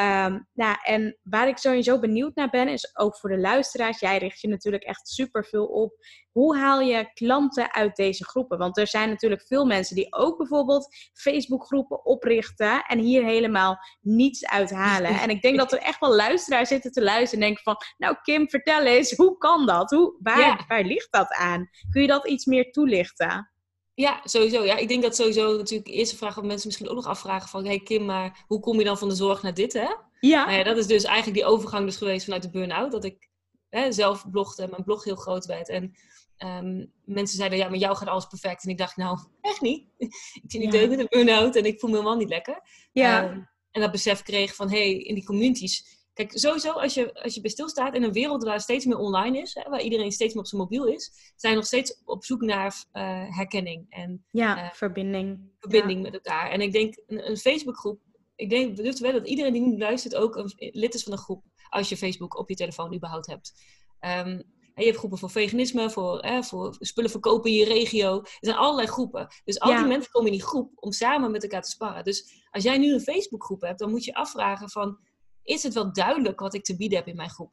[0.00, 4.00] Um, nou, en waar ik sowieso benieuwd naar ben, is ook voor de luisteraars.
[4.00, 5.96] Jij richt je natuurlijk echt super veel op.
[6.30, 8.58] Hoe haal je klanten uit deze groepen?
[8.58, 14.46] Want er zijn natuurlijk veel mensen die ook bijvoorbeeld Facebookgroepen oprichten en hier helemaal niets
[14.46, 15.20] uithalen.
[15.20, 18.16] En ik denk dat er echt wel luisteraars zitten te luisteren en denken van, nou
[18.22, 19.90] Kim, vertel eens, hoe kan dat?
[19.90, 20.64] Hoe, waar, ja.
[20.68, 21.68] waar ligt dat aan?
[21.90, 23.51] Kun je dat iets meer toelichten?
[23.94, 24.64] Ja, sowieso.
[24.64, 27.48] Ja, ik denk dat sowieso natuurlijk de eerste vraag wat mensen misschien ook nog afvragen
[27.48, 27.64] van...
[27.64, 29.94] Hey Kim, maar hoe kom je dan van de zorg naar dit, hè?
[30.20, 30.44] Ja.
[30.44, 32.92] Nou ja, dat is dus eigenlijk die overgang dus geweest vanuit de burn-out.
[32.92, 33.28] Dat ik
[33.68, 35.68] hè, zelf blogde, mijn blog heel groot werd.
[35.68, 35.94] En
[36.38, 38.64] um, mensen zeiden, ja, maar jou gaat alles perfect.
[38.64, 39.88] En ik dacht, nou, echt niet.
[39.98, 40.86] ik zie niet ja.
[40.86, 42.60] met een burn-out en ik voel me helemaal niet lekker.
[42.92, 43.24] Ja.
[43.24, 46.00] Um, en dat besef kreeg van, hey, in die communities...
[46.14, 49.40] Kijk, sowieso als je, als je bij stilstaat in een wereld waar steeds meer online
[49.40, 52.24] is, hè, waar iedereen steeds meer op zijn mobiel is, zijn we nog steeds op
[52.24, 55.40] zoek naar uh, herkenning en ja, uh, verbinding.
[55.58, 56.10] Verbinding ja.
[56.10, 56.50] met elkaar.
[56.50, 58.00] En ik denk, een, een Facebookgroep,
[58.36, 61.18] ik denk durf wel dat iedereen die nu luistert ook een lid is van een
[61.18, 63.52] groep, als je Facebook op je telefoon überhaupt hebt.
[64.00, 64.42] Um,
[64.74, 68.18] je hebt groepen voor veganisme, voor, eh, voor spullen verkopen in je regio.
[68.20, 69.28] Er zijn allerlei groepen.
[69.44, 69.78] Dus al ja.
[69.78, 72.04] die mensen komen in die groep om samen met elkaar te sparren.
[72.04, 74.98] Dus als jij nu een Facebookgroep hebt, dan moet je afvragen van
[75.42, 77.52] is het wel duidelijk wat ik te bieden heb in mijn groep.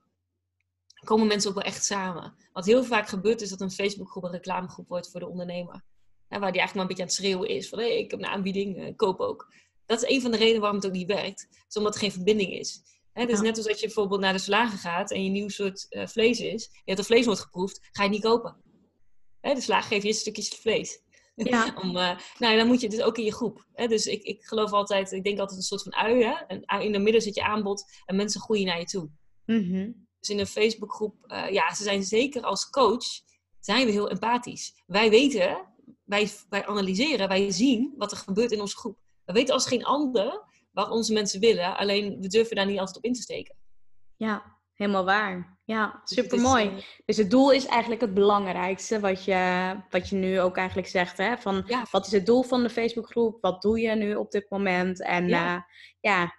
[1.06, 2.36] komen mensen ook wel echt samen.
[2.54, 5.84] Wat heel vaak gebeurt is dat een Facebookgroep een reclamegroep wordt voor de ondernemer.
[6.28, 8.25] waar die eigenlijk maar een beetje aan het schreeuwen is van hey, ik heb een
[8.25, 9.54] aanbieding, uh, koop ook.
[9.86, 11.47] Dat is een van de redenen waarom het ook niet werkt.
[11.67, 12.82] is omdat er geen verbinding is.
[13.13, 15.86] Hè, dus net als dat je bijvoorbeeld naar de slager gaat en je nieuw soort
[15.89, 16.63] uh, vlees is.
[16.71, 18.58] Je hebt een vlees geproefd, ga je niet kopen.
[19.41, 21.02] Hè, de slager geeft je stukjes vlees.
[21.47, 21.73] Ja.
[21.82, 23.65] Om, uh, nou, dan moet je dus ook in je groep.
[23.73, 23.88] Hè?
[23.88, 26.23] Dus ik, ik geloof altijd, ik denk altijd een soort van ui.
[26.23, 26.34] Hè?
[26.34, 29.10] En in de midden zit je aanbod en mensen groeien naar je toe.
[29.45, 33.06] Mm Dus in een Facebookgroep, uh, ja, ze zijn zeker als coach,
[33.60, 34.84] zijn we heel empathisch.
[34.86, 35.67] Wij weten,
[36.04, 38.97] wij, wij analyseren, wij zien wat er gebeurt in onze groep.
[39.25, 42.97] We weten als geen ander wat onze mensen willen, alleen we durven daar niet altijd
[42.97, 43.56] op in te steken.
[44.15, 45.58] Ja, helemaal waar.
[45.65, 46.65] Ja, dus super mooi.
[46.65, 50.88] Eh, dus het doel is eigenlijk het belangrijkste, wat je, wat je nu ook eigenlijk
[50.88, 51.18] zegt.
[51.18, 51.38] Hè?
[51.38, 53.38] Van wat is het doel van de Facebookgroep?
[53.42, 55.04] Wat doe je nu op dit moment?
[55.04, 55.62] En ja, uh,
[56.00, 56.34] ja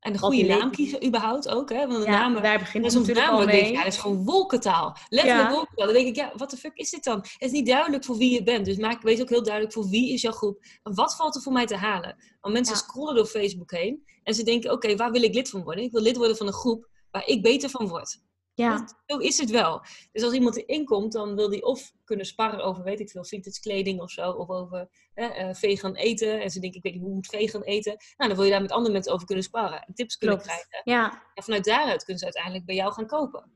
[0.00, 1.86] en de goede naam kiezen überhaupt ook, hè?
[1.86, 3.72] Want de ja, namen, daar begint het natuurlijk al mee.
[3.72, 4.96] ja, dat is gewoon wolkentaal.
[5.08, 5.54] Letterlijk ja.
[5.54, 5.84] wolkentaal.
[5.86, 7.18] Dan denk ik, ja, wat de fuck is dit dan?
[7.18, 8.64] Het is niet duidelijk voor wie je bent.
[8.64, 10.64] Dus maak, wees ook heel duidelijk voor wie is jouw groep.
[10.82, 12.16] En wat valt er voor mij te halen?
[12.40, 14.04] Want mensen scrollen door Facebook heen.
[14.22, 15.84] En ze denken, oké, waar wil ik lid van worden?
[15.84, 18.20] Ik wil lid worden van een groep waar ik beter van word.
[18.54, 18.88] Ja.
[19.06, 19.82] Zo is het wel.
[20.12, 23.24] Dus als iemand erin komt, dan wil die of kunnen sparren over, weet ik veel,
[23.24, 24.30] vintage kleding of zo.
[24.30, 26.40] Of over eh, vegan eten.
[26.42, 27.96] En ze denken, ik weet niet hoe moet vegan eten.
[28.16, 29.82] Nou, dan wil je daar met andere mensen over kunnen sparren.
[29.82, 30.80] En tips kunnen krijgen.
[30.84, 31.22] Ja.
[31.34, 33.52] En vanuit daaruit kunnen ze uiteindelijk bij jou gaan kopen.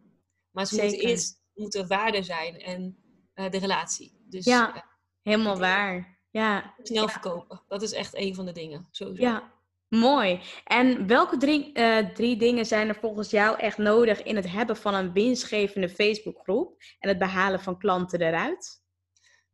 [0.51, 2.97] Maar ze moeten eerst moeten waarde zijn en
[3.35, 4.25] uh, de relatie.
[4.29, 4.83] Dus, ja, uh,
[5.23, 6.19] helemaal waar.
[6.31, 6.75] Ja.
[6.83, 7.63] Snel verkopen.
[7.69, 8.89] Dat is echt een van de dingen.
[8.91, 9.23] Sowieso.
[9.23, 9.53] Ja,
[9.89, 10.41] Mooi.
[10.65, 14.77] En welke drie, uh, drie dingen zijn er volgens jou echt nodig in het hebben
[14.77, 18.83] van een winstgevende Facebookgroep en het behalen van klanten eruit?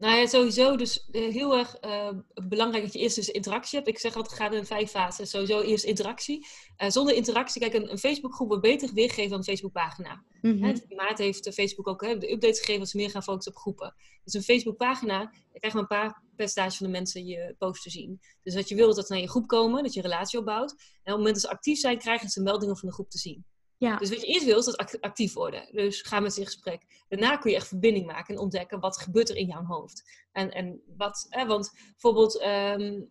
[0.01, 2.11] Nou ja, sowieso dus eh, heel erg uh,
[2.49, 3.91] belangrijk dat je eerst dus interactie hebt.
[3.91, 5.31] Ik zeg altijd, het gaat in vijf fases.
[5.31, 6.47] Sowieso eerst interactie.
[6.83, 10.23] Uh, zonder interactie, kijk, een, een Facebookgroep wordt beter weergegeven dan een Facebookpagina.
[10.41, 10.83] Mm -hmm.
[10.89, 13.95] maart heeft Facebook ook hè, de update gegeven dat ze meer gaan focussen op groepen.
[14.25, 17.83] Dus een Facebookpagina, dan krijg je maar een paar percentage van de mensen je post
[17.83, 18.21] te zien.
[18.43, 20.71] Dus wat je wil dat ze naar je groep komen, dat je een relatie opbouwt.
[20.71, 23.19] En op het moment dat ze actief zijn, krijgen ze meldingen van de groep te
[23.19, 23.45] zien.
[23.77, 23.97] Ja.
[23.97, 25.69] Dus wat je eerst wil, is dat actief worden.
[25.73, 27.05] Dus ga met ze in gesprek.
[27.09, 30.03] Daarna kun je echt verbinding maken en ontdekken wat gebeurt er in jouw hoofd.
[30.33, 33.11] En, en wat, hè, want bijvoorbeeld, um,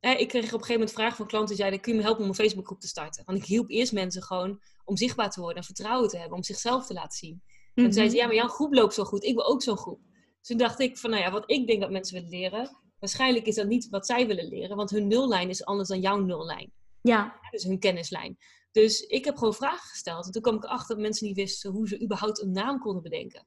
[0.00, 2.04] hè, ik kreeg op een gegeven moment vragen van klanten die zeiden: Kun je me
[2.04, 3.24] helpen om een Facebookgroep te starten?
[3.24, 6.44] Want ik hielp eerst mensen gewoon om zichtbaar te worden en vertrouwen te hebben, om
[6.44, 7.42] zichzelf te laten zien.
[7.74, 9.76] En toen zeiden ze: Ja, maar jouw groep loopt zo goed, ik wil ook zo'n
[9.76, 10.00] groep.
[10.40, 13.46] Dus toen dacht ik: van nou ja, wat ik denk dat mensen willen leren, waarschijnlijk
[13.46, 16.72] is dat niet wat zij willen leren, want hun nullijn is anders dan jouw nullijn.
[17.02, 17.40] Ja.
[17.50, 18.38] Dus hun kennislijn.
[18.72, 20.26] Dus ik heb gewoon vragen gesteld.
[20.26, 23.02] En toen kwam ik achter dat mensen niet wisten hoe ze überhaupt een naam konden
[23.02, 23.46] bedenken.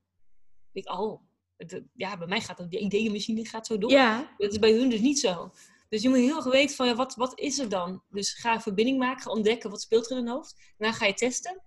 [0.71, 1.21] Ik, oh,
[1.93, 3.91] ja, bij mij gaat dat, die ideeënmachine gaat zo door.
[3.91, 4.33] Ja.
[4.37, 5.51] Dat is bij hun dus niet zo.
[5.89, 8.03] Dus je moet heel erg weten van, ja, wat, wat is er dan?
[8.09, 10.73] Dus ga een verbinding maken, ga ontdekken wat speelt er in hun hoofd.
[10.77, 11.61] Daarna ga je testen.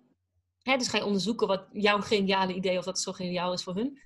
[0.63, 3.75] Hè, dus ga je onderzoeken wat jouw geniale idee, of dat zo geniaal is voor
[3.75, 4.01] hun.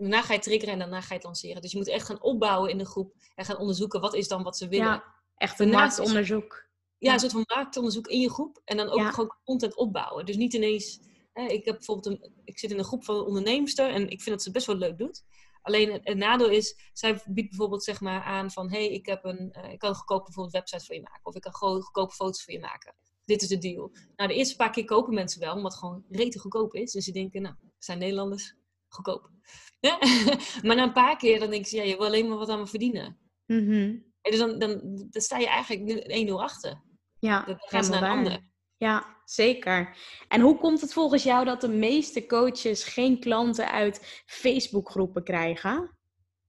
[0.00, 1.62] Daarna ga je triggeren en daarna ga je het lanceren.
[1.62, 4.42] Dus je moet echt gaan opbouwen in de groep en gaan onderzoeken wat is dan
[4.42, 4.86] wat ze willen.
[4.86, 5.04] Ja,
[5.36, 6.68] echt een marktonderzoek
[7.00, 8.60] ja, een soort van marktonderzoek in je groep.
[8.64, 10.26] En dan ook gewoon content opbouwen.
[10.26, 11.00] Dus niet ineens.
[11.32, 14.22] Hè, ik heb bijvoorbeeld een, ik zit in een groep van een onderneemster en ik
[14.22, 15.24] vind dat ze best wel leuk doet.
[15.62, 19.24] Alleen het, nadeel is, zij biedt bijvoorbeeld zeg maar aan van, hé, hey, ik, heb
[19.24, 21.20] een, uh, ik kan een goedkope bijvoorbeeld website voor je maken.
[21.22, 22.94] Of ik kan gewoon goedkope foto's voor je maken.
[23.24, 23.92] Dit is de deal.
[24.16, 26.92] Nou, de eerste paar keer kopen mensen wel, omdat het gewoon rete goedkoop is.
[26.92, 28.54] Dus ze denken, nou, zijn Nederlanders
[28.88, 29.30] goedkoop.
[30.62, 32.58] maar na een paar keer dan denken ze, ja, je wil alleen maar wat aan
[32.58, 33.18] me verdienen.
[33.46, 36.82] Mm dus dan, dan, dan sta je eigenlijk 1-0 achter.
[37.18, 38.48] Ja, dat gaan ze naar een ander.
[38.76, 39.96] Ja, zeker.
[40.28, 45.98] En hoe komt het volgens jou dat de meeste coaches geen klanten uit Facebookgroepen krijgen?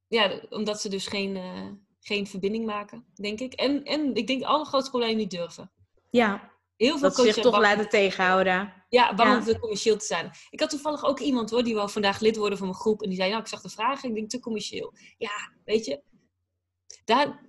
[0.08, 3.54] Ja, omdat ze dus geen, uh, geen verbinding maken, denk ik.
[3.54, 5.72] En, en ik denk het allergrootste probleem niet durven.
[6.10, 6.51] Ja,
[6.82, 8.74] Heel veel dat coaches zich toch laten tegenhouden.
[8.90, 10.32] Ja, bang om te commercieel te zijn.
[10.50, 13.02] Ik had toevallig ook iemand hoor, die wel vandaag lid worden van mijn groep.
[13.02, 14.94] En die zei, nou, ik zag de vragen, ik denk te commercieel.
[15.18, 16.02] Ja, weet je,
[17.06, 17.46] daar,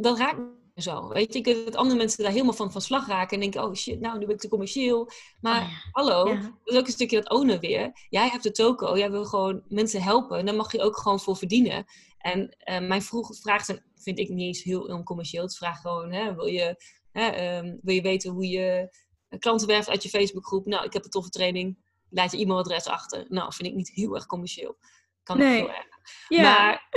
[0.00, 0.40] dat raakt
[0.74, 1.08] zo.
[1.08, 3.64] Weet je, ik weet dat andere mensen daar helemaal van van slag raken en denken:
[3.64, 5.10] oh shit, nou nu ben ik te commercieel.
[5.40, 8.06] Maar oh hallo, dat is ook een stukje dat ownen weer.
[8.08, 11.20] Jij hebt de toko, jij wil gewoon mensen helpen en daar mag je ook gewoon
[11.20, 11.84] voor verdienen.
[12.18, 15.42] En uh, mijn vroege vraag zijn, vind ik niet eens heel oncommercieel.
[15.42, 16.76] Het vraag gewoon: hè, wil, je,
[17.12, 18.96] hè, um, wil je weten hoe je
[19.38, 20.66] klanten werft uit je Facebookgroep?
[20.66, 21.78] Nou, ik heb een toffe training.
[22.10, 23.24] Laat je e-mailadres achter.
[23.28, 24.76] Nou, vind ik niet heel erg commercieel.
[25.22, 25.56] Kan nee.
[25.56, 25.86] heel erg.
[26.28, 26.42] Ja.
[26.42, 26.88] Maar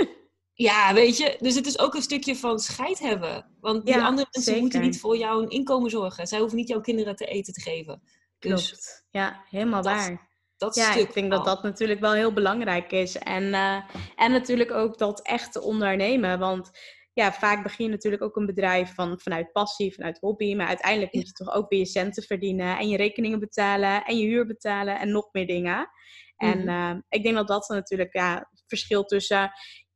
[0.52, 3.56] ja, weet je, dus het is ook een stukje van scheid hebben.
[3.60, 6.26] Want die andere mensen moeten niet voor jouw inkomen zorgen.
[6.26, 8.02] Zij hoeven niet jouw kinderen te eten te geven.
[8.38, 9.06] Dus Klopt.
[9.10, 10.34] Ja, helemaal waar.
[10.56, 13.18] Dat ja, ik denk dat dat natuurlijk wel heel belangrijk is.
[13.18, 13.82] En, uh,
[14.16, 16.38] en natuurlijk ook dat echte ondernemen.
[16.38, 16.70] Want
[17.16, 20.54] ja, vaak begin je natuurlijk ook een bedrijf van, vanuit passie, vanuit hobby.
[20.54, 22.78] Maar uiteindelijk moet je toch ook weer je centen verdienen.
[22.78, 24.04] En je rekeningen betalen.
[24.04, 24.98] En je huur betalen.
[24.98, 25.88] En nog meer dingen.
[26.36, 27.00] En Mhm.
[27.08, 29.50] ik denk dat dat natuurlijk ja, verschil tussen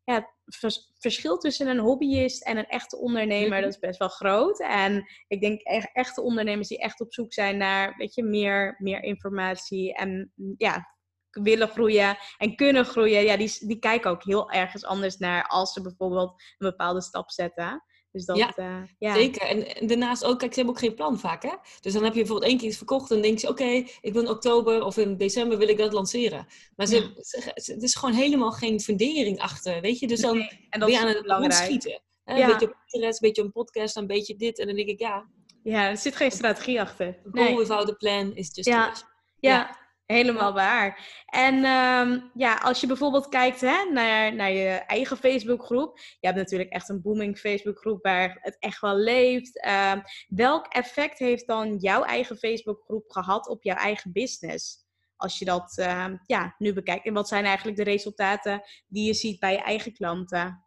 [0.05, 3.61] ja, vers- verschil tussen een hobbyist en een echte ondernemer, Mhm.
[3.61, 4.61] dat is best wel groot.
[4.61, 8.77] En ik denk e- echte ondernemers die echt op zoek zijn naar, weet je, meer,
[8.79, 10.95] meer informatie en ja,
[11.31, 15.73] willen groeien en kunnen groeien, ja, die, die kijken ook heel ergens anders naar als
[15.73, 17.85] ze bijvoorbeeld een bepaalde stap zetten.
[18.13, 19.15] Dus dat, Ja, eh, ja.
[19.15, 19.43] Zeker.
[19.43, 21.53] En, en daarnaast ook, kijk, ze hebben ook geen plan vaak, hè?
[21.81, 23.65] Dus dan heb je bijvoorbeeld één keer iets verkocht en denk je, oké,
[24.01, 26.47] ik wil in oktober of in december wil ik dat lanceren.
[26.77, 27.23] Maar ze, Ja.
[27.23, 30.07] ze- ze- het is gewoon helemaal geen fundering achter, weet je?
[30.07, 31.53] Dus dan Nee, en dat is aan het belangrijk.
[31.53, 32.01] rondschieten.
[32.25, 32.37] Hè?
[32.37, 32.45] Ja.
[32.45, 34.59] Een beetje op een beetje een podcast, een beetje dit.
[34.59, 35.29] En dan denk ik, ja,
[35.63, 37.19] Ja, er zit geen strategie achter.
[37.33, 37.57] goal Nee.
[37.57, 38.93] without a plan is just Ja.
[39.41, 39.77] Ja,
[40.11, 41.23] helemaal waar.
[41.27, 45.99] En ehm, ja, als je bijvoorbeeld kijkt hè, naar, naar je eigen Facebookgroep.
[45.99, 49.63] Je hebt natuurlijk echt een booming Facebookgroep waar het echt wel leeft.
[49.63, 54.89] Ehm, welk effect heeft dan jouw eigen Facebookgroep gehad op jouw eigen business?
[55.17, 57.07] Als je dat ehm, ja, nu bekijkt.
[57.07, 60.65] En wat zijn eigenlijk de resultaten die je ziet bij je eigen klanten?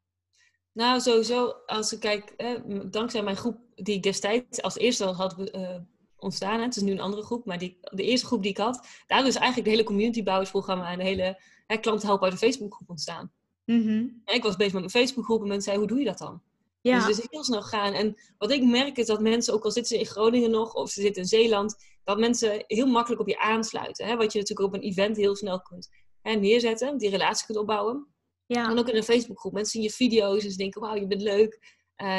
[0.73, 2.33] Nou, sowieso, als ik kijk,
[2.91, 5.77] dankzij mijn groep die ik destijds als eerste al had eh,
[6.23, 8.57] ontstaan, hè, het is nu een andere groep, maar die, de eerste groep die ik
[8.57, 12.45] had, daar is eigenlijk de hele communitybouwersprogramma en de hele hè, klanten helpen uit de
[12.45, 13.31] Facebookgroep ontstaan.
[13.65, 14.07] Mhm.
[14.25, 16.41] En ik was bezig met mijn Facebookgroep en mensen zeiden, hoe doe je dat dan?
[16.81, 17.93] Ja, Dus het is heel snel gaan.
[17.93, 20.89] En wat ik merk is dat mensen, ook al zitten ze in Groningen nog of
[20.89, 24.05] ze zitten in Zeeland, dat mensen heel makkelijk op je aansluiten.
[24.05, 24.15] Hè?
[24.15, 25.89] Wat je natuurlijk op een event heel snel kunt
[26.21, 28.07] hè, neerzetten, die relatie kunt opbouwen.
[28.45, 28.69] ja.
[28.69, 29.53] En ook in een Facebookgroep.
[29.53, 31.59] Mensen zien je video's en ze denken, wauw, je bent leuk.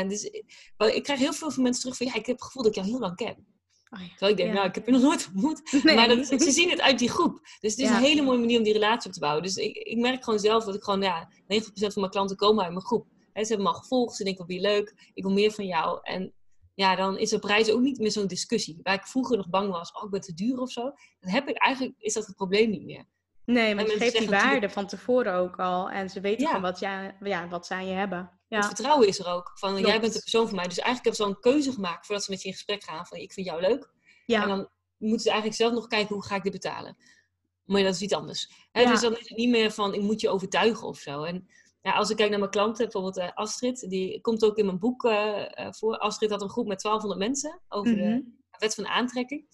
[0.08, 0.30] Dus,
[0.76, 2.76] maar ik krijg heel veel van mensen terug van, ja, ik heb het gevoel dat
[2.76, 3.46] ik jou heel lang ken.
[3.94, 4.08] Oh ja.
[4.08, 4.54] Terwijl ik denk, Ja.
[4.54, 5.62] nou, ik heb je nog nooit ontmoet.
[5.84, 5.94] Nee.
[5.94, 7.40] Maar dat, ze zien het uit die groep.
[7.60, 7.96] Dus het is Ja.
[7.96, 9.42] een hele mooie manier om die relatie op te bouwen.
[9.42, 12.64] Dus ik, ik merk gewoon zelf dat ik gewoon, ja, 90% van mijn klanten komen
[12.64, 13.06] uit mijn groep.
[13.34, 15.66] Ze hebben me al gevolgd, ze denken, wat ben je leuk, ik wil meer van
[15.66, 15.98] jou.
[16.02, 16.32] En
[16.74, 18.80] ja, dan is de prijs ook niet meer zo'n discussie.
[18.82, 20.82] Waar ik vroeger nog bang was, oh, ik ben te duur of zo.
[21.20, 23.04] Dan heb ik eigenlijk, is dat het probleem niet meer.
[23.44, 25.90] Nee, maar je geeft die waarde van tevoren ook al.
[25.90, 28.30] En ze weten gewoon wat, ja, ja, wat aan je hebben.
[28.56, 29.52] Het vertrouwen is er ook.
[29.54, 30.64] Van, jij bent de persoon voor mij.
[30.68, 33.06] Dus eigenlijk hebben ze al een keuze gemaakt voordat ze met je in gesprek gaan.
[33.06, 33.90] Van, ik vind jou leuk.
[34.42, 36.96] En dan moeten ze eigenlijk zelf nog kijken, hoe ga ik dit betalen?
[37.64, 38.50] Maar dat is iets anders.
[38.72, 38.90] Hè, Ja.
[38.90, 41.22] Dus dan is het niet meer van, ik moet je overtuigen of zo.
[41.22, 41.48] En
[41.82, 44.78] ja, als ik kijk naar mijn klanten, bijvoorbeeld eh, Astrid, die komt ook in mijn
[44.78, 45.98] boek eh, eh, voor.
[45.98, 48.00] Astrid had een groep met 1200 mensen over Mhm.
[48.00, 49.46] de wet van aantrekking.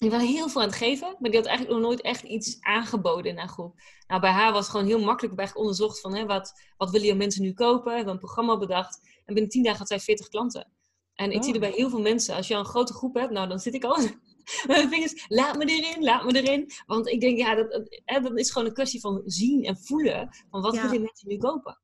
[0.00, 2.60] Die waren heel veel aan het geven, maar die had eigenlijk nog nooit echt iets
[2.60, 3.80] aangeboden in haar groep.
[4.06, 7.06] Nou, bij haar was het gewoon heel makkelijk bij onderzocht van hè, wat, wat willen
[7.06, 7.84] je mensen nu kopen?
[7.90, 9.00] We hebben een programma bedacht.
[9.24, 10.68] En binnen 10 dagen had zij 40 klanten.
[11.14, 11.44] En ik Oh.
[11.44, 13.58] zie er bij heel veel mensen, als je al een grote groep hebt, nou dan
[13.58, 14.18] zit ik al met
[14.66, 16.70] mijn vingers, laat me erin, laat me erin.
[16.86, 20.28] Want ik denk, ja, dat, hè, dat is gewoon een kwestie van zien en voelen
[20.50, 20.82] van wat Ja.
[20.82, 21.80] willen mensen nu kopen.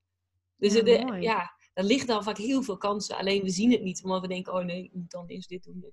[0.57, 3.73] Dus Ja, het, eh, ja, er liggen dan vaak heel veel kansen, alleen we zien
[3.73, 5.85] het niet, omdat we denken, oh nee, ik moet dan eerst dit doen.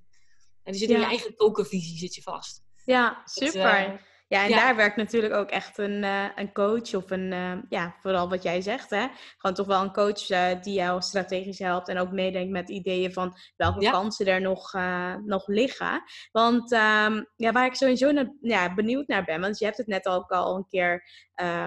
[0.63, 2.61] En je zit in je eigen kokervisie zit je vast.
[2.85, 3.75] Ja, Het, super.
[3.75, 3.93] eh,
[4.27, 4.55] ja, en ja.
[4.55, 8.43] daar werkt natuurlijk ook echt een, eh, een coach of een, eh, ja, vooral wat
[8.43, 9.07] jij zegt, hè.
[9.37, 10.25] Gewoon toch wel een coach
[10.61, 13.91] die jou strategisch helpt en ook meedenkt met ideeën van welke Ja.
[13.91, 14.73] kansen er nog,
[15.25, 16.03] nog liggen.
[16.31, 19.87] Want ehm, ja, waar ik sowieso naar, ja, benieuwd naar ben, want je hebt het
[19.87, 21.07] net ook al een keer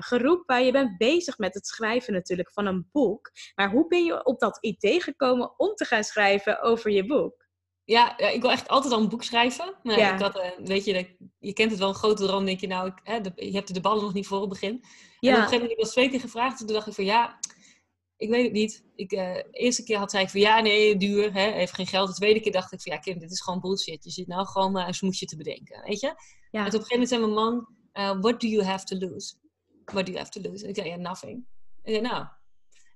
[0.01, 3.31] geroepen, je bent bezig met het schrijven natuurlijk van een boek.
[3.55, 7.46] Maar hoe ben je op dat idee gekomen om te gaan schrijven over je boek?
[7.87, 9.75] Ja, ja, ik wil echt altijd al een boek schrijven.
[9.83, 10.15] Maar Ja.
[10.15, 12.45] ik had, eh, weet je, dat- je kent het wel, een grote droom.
[12.45, 14.49] denk je, nou, ik, hè, de- je hebt er de ballen nog niet voor het
[14.49, 14.71] begin.
[14.71, 14.83] En op
[15.21, 16.61] een gegeven moment, ik was twee keer gevraagd.
[16.61, 17.39] En toen dacht ik van, ja,
[18.17, 18.85] ik weet het niet.
[18.95, 22.09] Ik, eh, de eerste keer had zij van, ja, nee, duur, hè, heeft geen geld.
[22.09, 24.05] De tweede keer dacht ik van, ja, Kim, dit is gewoon bullshit.
[24.05, 26.07] Je zit nou gewoon maar een smoesje te bedenken, weet je.
[26.07, 26.15] ja.
[26.51, 29.35] En op een gegeven moment zei mijn man, eh, what do you have to lose?
[29.85, 30.63] What do you have to lose?
[30.65, 31.33] En ik zei, ja, nothing.
[31.83, 32.27] En ik zei,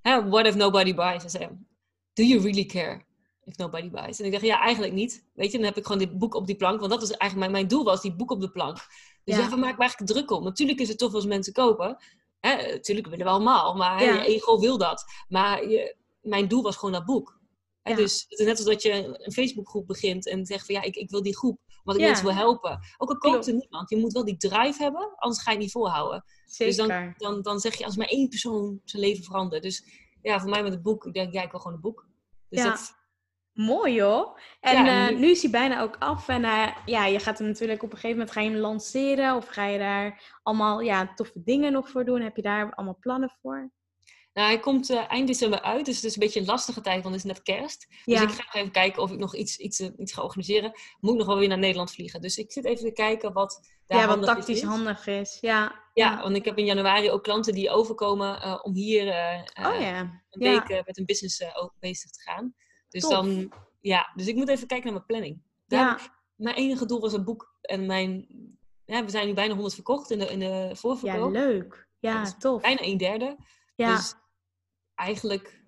[0.03, 1.21] nou, what if nobody buys?
[1.23, 1.49] Hij zei,
[2.13, 3.09] do you really care
[3.45, 4.19] if nobody buys?
[4.21, 5.25] En ik dacht, ja, eigenlijk niet.
[5.35, 6.79] Weet je, dan heb ik gewoon dit boek op die plank.
[6.81, 8.77] Want dat is eigenlijk mijn, mijn doel was, die boek op de plank.
[9.25, 9.43] Dus Ja.
[9.43, 10.45] ja, waar maak ik me eigenlijk druk om?
[10.45, 11.97] Natuurlijk is het tof als mensen kopen.
[12.41, 14.15] Hè, natuurlijk willen we allemaal, maar Ja.
[14.15, 15.05] je ego wil dat.
[15.29, 17.39] Maar je, mijn doel was gewoon dat boek.
[17.83, 17.97] Hè, Ja.
[17.97, 20.97] Dus het is net als dat je een Facebookgroep begint en zegt van ja, ik,
[20.97, 22.79] ik wil die groep, want ik mensen wil helpen.
[22.99, 25.65] Ook al koopt er niemand, je moet wel die drive hebben, anders ga je het
[25.65, 26.25] niet volhouden.
[26.45, 26.67] Zeker.
[26.67, 29.63] Dus dan, dan, dan zeg je als maar één persoon zijn leven verandert.
[29.63, 29.85] Dus
[30.23, 32.07] ja, voor mij met het boek, ik denk ja, ik wil gewoon een boek.
[32.49, 32.93] Dus dat,
[33.61, 34.41] Mooi hoor.
[34.61, 36.29] En Ja, eh, nu- is hij bijna ook af.
[36.29, 39.37] En eh, ja, je gaat hem natuurlijk op een gegeven moment ga je hem lanceren.
[39.37, 42.21] Of ga je daar allemaal ja, toffe dingen nog voor doen?
[42.21, 43.71] Heb je daar allemaal plannen voor?
[44.33, 47.03] nou, hij komt eh, eind december uit, dus het is een beetje een lastige tijd,
[47.03, 47.87] want het is net kerst.
[48.05, 50.73] Dus ik ga nog even kijken of ik nog iets, iets, iets ga organiseren.
[51.01, 52.21] Moet ik nog wel weer naar Nederland vliegen.
[52.21, 55.39] Dus ik zit even te kijken wat ja, wat tactisch handig is.
[55.41, 59.07] Ja, ja, want ik heb in januari ook klanten die overkomen om hier
[59.63, 61.43] oh, een week met een business
[61.79, 62.55] bezig te gaan.
[62.91, 65.43] Dus dan, ja, dus ik moet even kijken naar mijn planning.
[65.67, 66.19] Daar, ja.
[66.35, 68.27] Mijn enige doel was een boek en mijn,
[68.85, 71.35] ja, we zijn nu bijna 100 verkocht in de, in de voorverkoop.
[71.35, 71.89] Ja, leuk.
[71.99, 72.63] Ja, tof.
[72.63, 73.37] Bijna een derde.
[73.75, 73.97] Ja.
[73.97, 74.15] Dus
[74.95, 75.65] eigenlijk,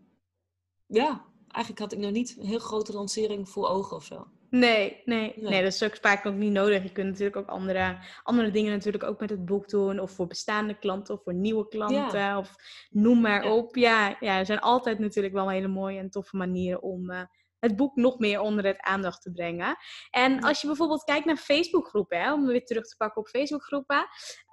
[0.86, 4.26] ja, eigenlijk had ik nog niet een heel grote lancering voor ogen of zo.
[4.50, 6.82] Nee, nee, nee, dat is ook vaak ook niet nodig.
[6.82, 10.00] Je kunt natuurlijk ook andere, andere dingen natuurlijk ook met het boek doen.
[10.00, 12.36] Of voor bestaande klanten of voor nieuwe klanten.
[12.36, 12.54] Of
[12.90, 13.76] noem maar op.
[13.76, 17.22] Ja, ja, er zijn altijd natuurlijk wel hele mooie en toffe manieren om uh,
[17.58, 19.76] het boek nog meer onder het aandacht te brengen.
[20.10, 24.06] En als je bijvoorbeeld kijkt naar Facebookgroepen, om weer terug te pakken op Facebookgroepen.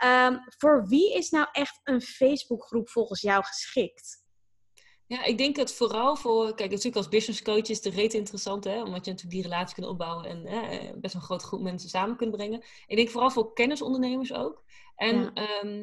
[0.06, 4.28] Um, voor wie is nou echt een Facebookgroep volgens jou geschikt?
[5.10, 8.64] Ja, ik denk het vooral voor, kijk, natuurlijk als business coach is de rete interessant,
[8.64, 11.90] hè, omdat je natuurlijk die relatie kunt opbouwen en hè, best een grote groep mensen
[11.90, 12.64] samen kunt brengen.
[12.88, 14.64] Ik denk vooral voor kennisondernemers ook.
[14.96, 15.80] En ehm,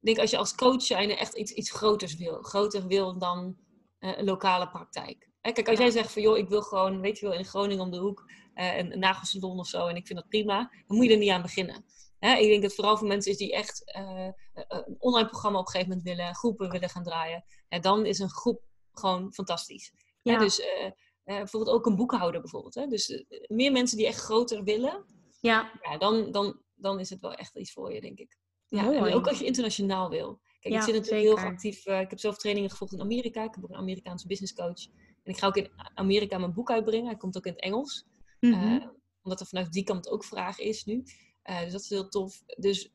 [0.00, 3.56] ik denk als je als coach zijn echt iets, iets groters wil, groter wil dan
[4.00, 5.28] uh, een lokale praktijk.
[5.40, 7.90] Kijk, als jij zegt van joh, ik wil gewoon, weet je wel, in Groningen om
[7.90, 11.06] de hoek uh, een, een nagelsalon of zo en ik vind dat prima, dan moet
[11.06, 11.84] je er niet aan beginnen.
[12.20, 15.70] Ik denk dat vooral voor mensen is die echt uh, een online programma op een
[15.70, 17.44] gegeven moment willen, groepen willen gaan draaien.
[17.80, 19.92] dan is een groep gewoon fantastisch.
[20.22, 20.38] Ja.
[20.38, 20.66] dus uh,
[21.24, 22.74] bijvoorbeeld ook een boekhouder bijvoorbeeld.
[22.74, 22.86] Hè?
[22.86, 25.04] Dus meer mensen die echt groter willen,
[25.40, 25.72] ja.
[25.82, 25.98] ja.
[25.98, 28.38] dan, dan, dan is het wel echt iets voor je, denk ik.
[28.68, 30.40] Ja, en ook als je internationaal wil.
[30.60, 31.86] Kijk, ik zit natuurlijk heel actief.
[31.86, 33.44] Ik heb zelf trainingen gevolgd in Amerika.
[33.44, 34.86] Ik heb ook een Amerikaanse business coach.
[35.22, 37.06] En ik ga ook in Amerika mijn boek uitbrengen.
[37.06, 38.06] Hij komt ook in het Engels.
[38.40, 38.96] Mm -hmm.
[39.22, 41.02] omdat er vanuit die kant ook vraag is nu.
[41.44, 42.42] Uh, dus dat is heel tof.
[42.46, 42.90] Dus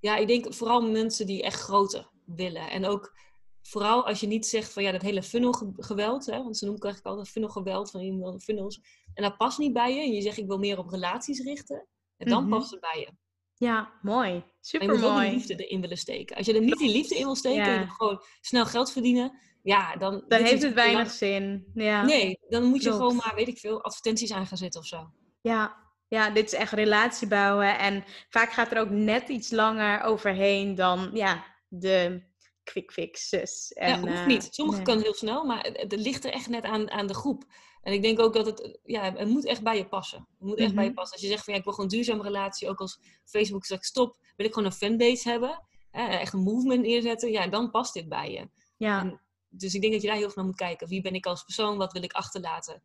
[0.00, 2.70] ja, ik denk vooral mensen die echt groter willen.
[2.70, 3.18] En ook
[3.62, 6.26] vooral als je niet zegt van ja, dat hele funnel geweld.
[6.26, 8.80] Hè, want ze noemen eigenlijk altijd funnel geweld van iemand funnels.
[9.14, 10.00] En dat past niet bij je.
[10.00, 11.86] En je zegt ik wil meer op relaties richten.
[12.16, 12.52] En dan mhm.
[12.52, 13.12] past het bij je.
[13.54, 14.44] Ja, mooi.
[14.60, 14.98] Super mooi.
[14.98, 16.36] je moet ook die liefde erin willen steken.
[16.36, 19.96] Als je er niet die liefde in wil steken en gewoon snel geld verdienen, ja,
[19.96, 20.24] dan...
[20.28, 21.70] Dan heeft het weinig zin.
[21.74, 22.04] Ja.
[22.04, 25.10] Nee, dan moet je gewoon maar, weet ik veel, advertenties aan gaan zetten of zo.
[25.40, 27.78] Ja, ja, dit is echt relatie bouwen.
[27.78, 32.22] En vaak gaat er ook net iets langer overheen dan ja, de
[32.64, 33.72] quick fixes.
[33.72, 34.44] En, ja, hoeft niet.
[34.44, 37.44] Eh, Sommige kan heel snel, maar het, ligt er echt net aan, aan de groep.
[37.82, 40.18] En ik denk ook dat het, ja, het moet echt bij je passen.
[40.18, 40.98] Het moet echt bij je mhm.
[40.98, 41.16] passen.
[41.16, 43.84] Als je zegt van ja, ik wil gewoon een duurzame relatie, ook als Facebook zegt
[43.84, 47.94] stop, wil ik gewoon een fanbase hebben, hè, echt een movement neerzetten, ja, dan past
[47.94, 48.48] dit bij je.
[48.76, 49.20] Ja.
[49.48, 50.88] dus ik denk dat je daar heel veel naar moet kijken.
[50.88, 51.76] Wie ben ik als persoon?
[51.76, 52.82] Wat wil ik achterlaten?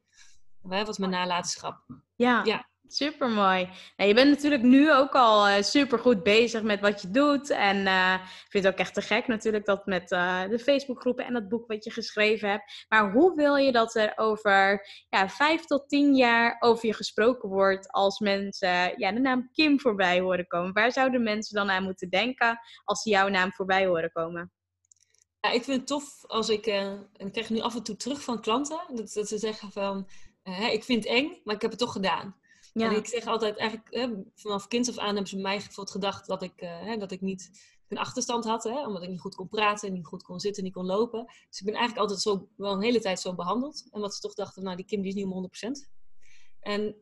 [0.61, 1.85] Wat is mijn nalatenschap?
[2.15, 2.43] Ja.
[2.43, 2.69] ja.
[2.87, 3.69] Super mooi.
[3.97, 7.49] Nou, je bent natuurlijk nu ook al uh, super goed bezig met wat je doet.
[7.49, 11.25] En uh, ik vind het ook echt te gek natuurlijk dat met uh, de Facebookgroepen
[11.25, 12.85] en dat boek wat je geschreven hebt.
[12.89, 17.49] Maar hoe wil je dat er over ja, vijf tot tien jaar over je gesproken
[17.49, 20.73] wordt als mensen ja, de naam Kim voorbij horen komen?
[20.73, 24.51] Waar zouden mensen dan aan moeten denken als ze jouw naam voorbij horen komen?
[25.39, 26.65] Ja, ik vind het tof als ik,
[27.15, 30.07] ik krijg nu af en toe terug van klanten, dat, dat ze zeggen van,
[30.71, 32.43] ik vind het eng, maar ik heb het toch gedaan.
[32.79, 32.89] Ja.
[32.89, 36.41] En ik zeg altijd, eigenlijk hè, vanaf kind af aan hebben ze mij gedacht dat
[36.41, 37.49] ik, uh, hè, dat ik niet
[37.87, 38.63] een achterstand had.
[38.63, 41.25] Hè, omdat ik niet goed kon praten, niet goed kon zitten, niet kon lopen.
[41.25, 43.87] Dus ik ben eigenlijk altijd zo, wel een hele tijd zo behandeld.
[43.91, 45.89] En wat ze toch dachten, nou die Kim die is niet om 100%.
[46.59, 46.95] En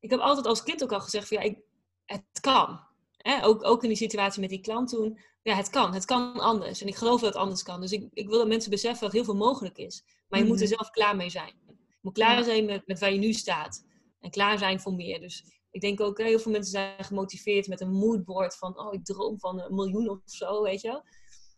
[0.00, 1.58] ik heb altijd als kind ook al gezegd van ja, ik,
[2.04, 2.80] het kan.
[3.16, 5.18] Hè, ook, ook in die situatie met die klant toen.
[5.42, 5.94] Ja, het kan.
[5.94, 6.80] Het kan anders.
[6.80, 7.80] En ik geloof dat het anders kan.
[7.80, 10.04] Dus ik, ik wil dat mensen beseffen dat heel veel mogelijk is.
[10.28, 10.74] Maar je moet er mhm.
[10.74, 11.52] zelf klaar mee zijn.
[11.66, 13.84] Je moet klaar zijn met, met waar je nu staat
[14.22, 15.20] en klaar zijn voor meer.
[15.20, 19.04] Dus ik denk ook, heel veel mensen zijn gemotiveerd met een moodboard van, oh, ik
[19.04, 21.02] droom van een miljoen of zo, weet je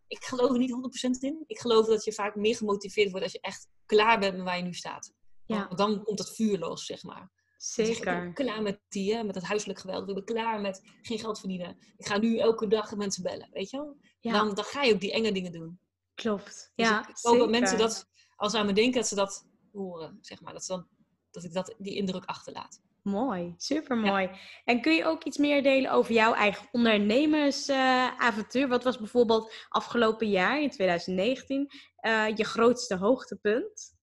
[0.07, 0.73] Ik geloof er niet
[1.19, 1.45] 100% in.
[1.47, 4.57] Ik geloof dat je vaak meer gemotiveerd wordt als je echt klaar bent met waar
[4.57, 5.13] je nu staat.
[5.47, 5.67] Ja.
[5.67, 7.33] Want dan komt dat vuur los, zeg maar.
[7.57, 7.97] Zeker.
[7.97, 10.09] ik ben klaar met die, met dat huiselijk geweld.
[10.09, 11.77] Ik ben klaar met geen geld verdienen.
[11.97, 13.97] Ik ga nu elke dag mensen bellen, weet je wel?
[14.21, 14.33] Ja.
[14.33, 15.79] Dan, dan ga je ook die enge dingen doen.
[16.15, 16.73] Klopt.
[16.75, 19.47] Dus ja, ik hoop dat mensen dat, als ze aan me denken, dat ze dat
[19.73, 20.53] horen, zeg maar.
[20.53, 20.89] Dat ze dan
[21.35, 22.81] dat ik dat, die indruk achterlaat.
[23.03, 24.31] Mooi, super mooi.
[24.65, 28.69] En kun je ook iets meer delen over jouw eigen ondernemersavontuur?
[28.69, 31.71] Wat was bijvoorbeeld afgelopen jaar, in 2019,
[32.01, 33.95] uh, eh, je grootste hoogtepunt?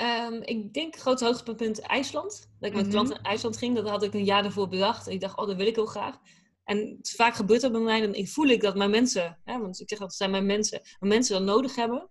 [0.00, 2.50] Um, ik denk grootste hoogtepunt IJsland.
[2.58, 3.74] Dat ik met mm klanten naar IJsland ging.
[3.74, 5.06] Dat had ik een jaar ervoor bedacht.
[5.06, 6.18] En ik dacht, oh, dat wil ik heel graag.
[6.64, 8.00] En vaak gebeurt dat bij mij.
[8.00, 11.12] Dan voel ik dat mijn mensen, hè, want ik zeg altijd, zijn mijn mensen, mijn
[11.12, 12.10] mensen dat nodig hebben.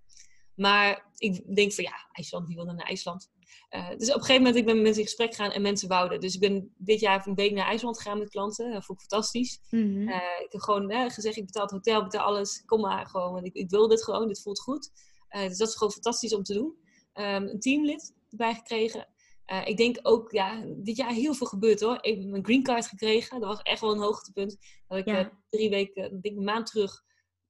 [0.55, 3.29] Maar ik denk van ja, IJsland, wie wil naar IJsland?
[3.75, 5.87] Uh, dus op een gegeven moment ik ben met mensen in gesprek gegaan en mensen
[5.87, 6.19] wouden.
[6.19, 8.71] Dus ik ben dit jaar een week naar IJsland gegaan met klanten.
[8.71, 9.59] Dat vond ik fantastisch.
[9.69, 10.07] Mhm.
[10.07, 10.15] Eh,
[10.45, 12.63] ik heb gewoon uh, gezegd, ik betaal het hotel, betaal alles.
[12.65, 14.91] Kom maar gewoon, want ik, ik wil dit gewoon, dit voelt goed.
[15.29, 16.75] dus dat is gewoon fantastisch om te doen.
[17.13, 19.07] Um, een teamlid erbij gekregen.
[19.45, 21.97] Eh, ik denk ook, ja, dit jaar heel veel gebeurd hoor.
[22.01, 23.39] Ik heb mijn green card gekregen.
[23.39, 24.57] Dat was echt wel een hoogtepunt.
[24.87, 25.19] Dat ik Ja.
[25.19, 27.03] eh, drie weken, ik denk een maand terug,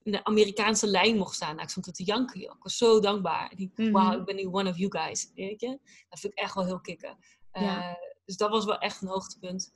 [0.06, 1.49] in de Amerikaanse lijn mocht staan.
[1.51, 2.56] Nou, ik stond te janken, joh.
[2.56, 3.51] Ik was zo dankbaar.
[3.51, 3.91] Ik denk, Mhm.
[3.91, 5.32] wauw, ik ben nu one of you guys.
[5.36, 5.80] Weet je?
[6.10, 7.18] Dat vind ik echt wel heel kicken.
[7.51, 7.93] Eh.
[8.26, 9.72] Dus dat was wel echt een hoogtepunt.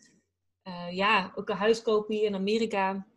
[0.62, 3.08] Eh, ja, ook een huis kopen hier in Amerika.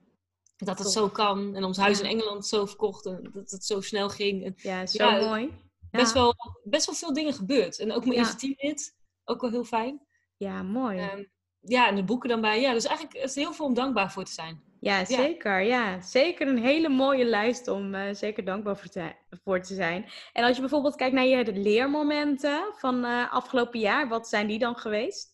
[0.56, 1.54] Dat het zo kan.
[1.54, 2.04] En ons huis Ja.
[2.04, 3.06] in Engeland zo verkocht.
[3.06, 4.44] En dat het zo snel ging.
[4.44, 5.50] En Ja, zo Ja, mooi.
[5.90, 6.34] Best, wel,
[6.64, 7.78] best wel veel dingen gebeurd.
[7.78, 8.96] En ook mijn eerste teamlid.
[9.24, 10.06] Ook wel heel fijn.
[10.36, 10.98] Ja, mooi.
[10.98, 11.24] Ehm,
[11.60, 12.60] ja, en de boeken dan bij.
[12.60, 14.62] Ja, dus eigenlijk is er heel veel om dankbaar voor te zijn.
[14.82, 15.60] Ja, zeker.
[15.60, 19.12] Ja, zeker een hele mooie lijst om eh, zeker dankbaar voor te,
[19.44, 20.04] voor te zijn.
[20.32, 24.58] En als je bijvoorbeeld kijkt naar je leermomenten van eh, afgelopen jaar, wat zijn die
[24.58, 25.28] dan geweest?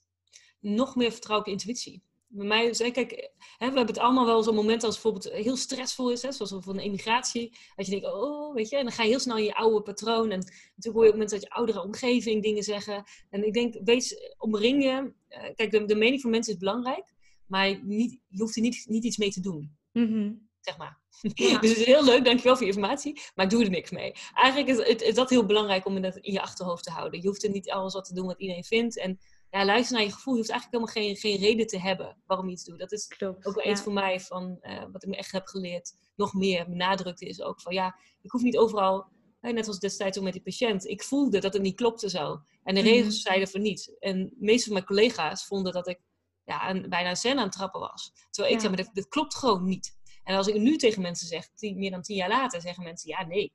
[0.60, 2.02] Nog meer vertrouwen op intuïtie.
[2.30, 3.26] Bij mij, is- hè, kijk, hè,
[3.58, 6.54] we hebben het allemaal wel zo'n moment als het bijvoorbeeld heel stressvol is, hè, zoals
[6.58, 7.56] voor een emigratie.
[7.76, 9.82] Dat je denkt, oh, weet je, en dan ga je heel snel in je oude
[9.82, 10.30] patroon.
[10.30, 13.04] En natuurlijk hoor je ook mensen uit je oudere omgeving dingen zeggen.
[13.30, 15.12] En ik denk, wees, omring je.
[15.28, 17.04] eh, kijk, de, de mening van mensen is belangrijk,
[17.48, 19.76] maar niet, je hoeft er niet, niet iets mee te doen.
[19.92, 20.32] Mhm.
[20.60, 20.98] zeg maar.
[21.20, 21.58] Ja.
[21.60, 24.12] dus het is heel leuk, dankjewel voor je informatie, maar ik doe er niks mee.
[24.34, 27.20] Eigenlijk is, het, is dat heel belangrijk om dat in je achterhoofd te houden.
[27.20, 28.98] Je hoeft er niet alles wat te doen wat iedereen vindt.
[28.98, 29.18] En
[29.50, 30.34] ja, luister naar je gevoel.
[30.34, 32.78] Je hoeft eigenlijk helemaal geen, geen reden te hebben waarom je iets doet.
[32.78, 33.46] Dat is Klopt.
[33.46, 33.70] ook wel ja.
[33.70, 35.92] iets voor mij van eh, wat ik me echt heb geleerd.
[36.16, 39.06] Nog meer benadrukt is ook van ja, ik hoef niet overal,
[39.40, 40.84] hè, net als destijds ook met die patiënt.
[40.86, 42.40] Ik voelde dat het niet klopte zo.
[42.62, 42.90] En de Mhm.
[42.90, 43.96] regels zeiden voor niet.
[43.98, 46.00] En de meeste van mijn collega's vonden dat ik
[46.48, 48.12] ja, een, bijna een scène aan het trappen was.
[48.30, 48.68] Terwijl ik Ja.
[48.68, 49.96] zeg, maar dit klopt gewoon niet.
[50.24, 53.08] En als ik nu tegen mensen zeg, tien, meer dan tien jaar later, zeggen mensen
[53.10, 53.52] ja, nee.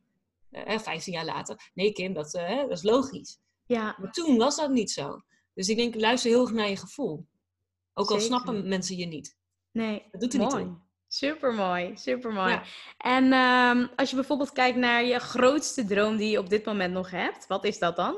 [0.52, 3.40] Eh, Vijftien jaar later, nee Kim, dat, eh, dat is logisch.
[3.66, 5.22] Ja, Maar toen was dat niet zo.
[5.54, 7.28] Dus ik denk, luister heel erg naar je gevoel.
[7.94, 8.22] Ook al Zeker.
[8.22, 9.38] snappen mensen je niet.
[9.72, 10.04] nee.
[10.12, 10.64] Dat doet er niet mooi.
[10.64, 10.82] toe.
[11.08, 12.52] Super mooi, super mooi.
[12.52, 12.64] Ja.
[12.98, 16.94] En ehm, als je bijvoorbeeld kijkt naar je grootste droom die je op dit moment
[16.94, 18.18] nog hebt, wat is dat dan?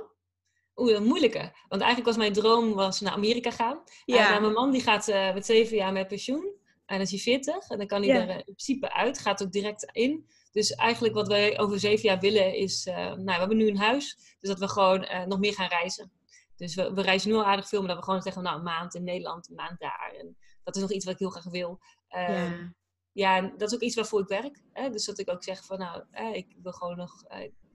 [0.76, 1.54] Oeh, een moeilijke.
[1.68, 3.84] Want eigenlijk was mijn droom was naar Amerika gaan.
[4.06, 4.36] Ja.
[4.36, 6.54] Eh, mijn man die gaat eh, met zeven jaar met pensioen.
[6.86, 7.70] En dan is hij 40.
[7.70, 8.22] En dan kan hij Ja.
[8.22, 9.20] er eh, in principe uit.
[9.20, 10.26] Gaat ook direct in.
[10.52, 12.86] Dus eigenlijk wat wij over zeven jaar willen is...
[12.86, 14.16] nou, we hebben nu een huis.
[14.40, 16.12] Dus dat we gewoon nog meer gaan reizen.
[16.56, 17.80] Dus we, we reizen nu al aardig veel.
[17.80, 20.14] Maar dat we gewoon zeggen, nou, een maand in Nederland, een maand daar.
[20.20, 21.80] En dat is nog iets wat ik heel graag wil.
[22.08, 22.74] Ehm, ja.
[23.12, 24.62] ja, en dat is ook iets waarvoor ik werk.
[24.74, 24.90] Hè?
[24.90, 26.04] Dus dat ik ook zeg van, nou,
[26.34, 27.24] ik wil gewoon nog...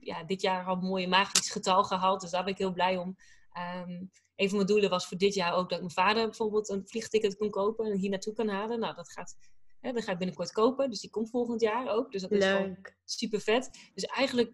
[0.01, 2.21] ja, dit jaar al een mooie magisch getal gehaald.
[2.21, 3.15] Dus daar ben ik heel blij om.
[3.51, 4.03] Ehm,
[4.35, 7.37] een van mijn doelen was voor dit jaar ook dat mijn vader bijvoorbeeld een vliegticket
[7.37, 8.79] kon kopen en hier naartoe kan halen.
[8.79, 9.35] Nou, dat gaat,
[9.79, 10.89] hè, dat ga ik binnenkort kopen.
[10.89, 12.11] Dus die komt volgend jaar ook.
[12.11, 13.69] Dus dat is gewoon super vet.
[13.93, 14.53] Dus eigenlijk,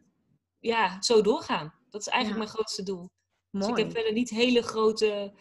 [0.60, 1.74] ja, zo doorgaan.
[1.90, 2.44] Dat is eigenlijk Ja.
[2.46, 3.10] mijn grootste doel.
[3.52, 3.72] Dus Mooi.
[3.72, 5.34] ik heb verder niet hele grote.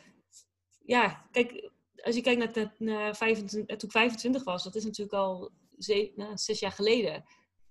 [0.84, 1.70] Ja, kijk,
[2.02, 5.16] als je kijkt naar, naar, naar 25, eh, toen ik 25 was, dat is natuurlijk
[5.16, 7.24] al ze, nou, zes jaar geleden.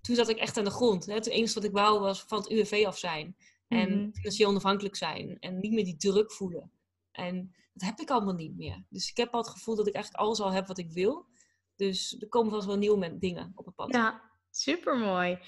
[0.06, 1.06] Toen zat ik echt aan de grond.
[1.06, 1.14] Hè.
[1.14, 3.36] Het enige wat ik wou was van het UWV af zijn.
[3.68, 4.10] En Mhm.
[4.12, 5.38] financieel onafhankelijk zijn.
[5.38, 6.70] En niet meer die druk voelen.
[7.12, 8.84] En dat heb ik allemaal niet meer.
[8.88, 11.26] Dus ik heb al het gevoel dat ik eigenlijk alles al heb wat ik wil.
[11.76, 13.92] Dus er komen vast wel nieuwe dingen op het pad.
[13.92, 15.38] Ja, super mooi.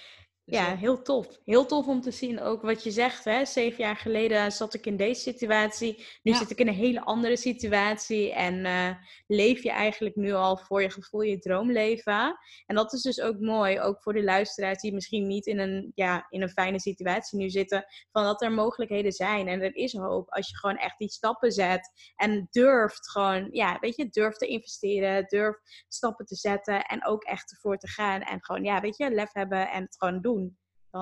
[0.48, 1.26] Dus Ja, heel tof.
[1.44, 3.24] Heel tof om te zien ook wat je zegt.
[3.24, 3.44] Hè?
[3.44, 5.96] Zeven jaar geleden zat ik in deze situatie.
[6.22, 6.38] Nu Ja.
[6.38, 8.32] zit ik in een hele andere situatie.
[8.32, 8.90] En eh,
[9.26, 12.38] leef je eigenlijk nu al voor je gevoel je droomleven.
[12.66, 13.80] En dat is dus ook mooi.
[13.80, 17.50] Ook voor de luisteraars die misschien niet in een, ja, in een fijne situatie nu
[17.50, 17.84] zitten.
[18.12, 19.48] Van dat er mogelijkheden zijn.
[19.48, 22.12] En er is hoop als je gewoon echt die stappen zet.
[22.16, 25.24] En durft gewoon, ja, weet je, durft te investeren.
[25.26, 26.82] Durft stappen te zetten.
[26.84, 28.20] En ook echt ervoor te gaan.
[28.20, 30.36] En gewoon, ja, weet je, lef hebben en het gewoon doen.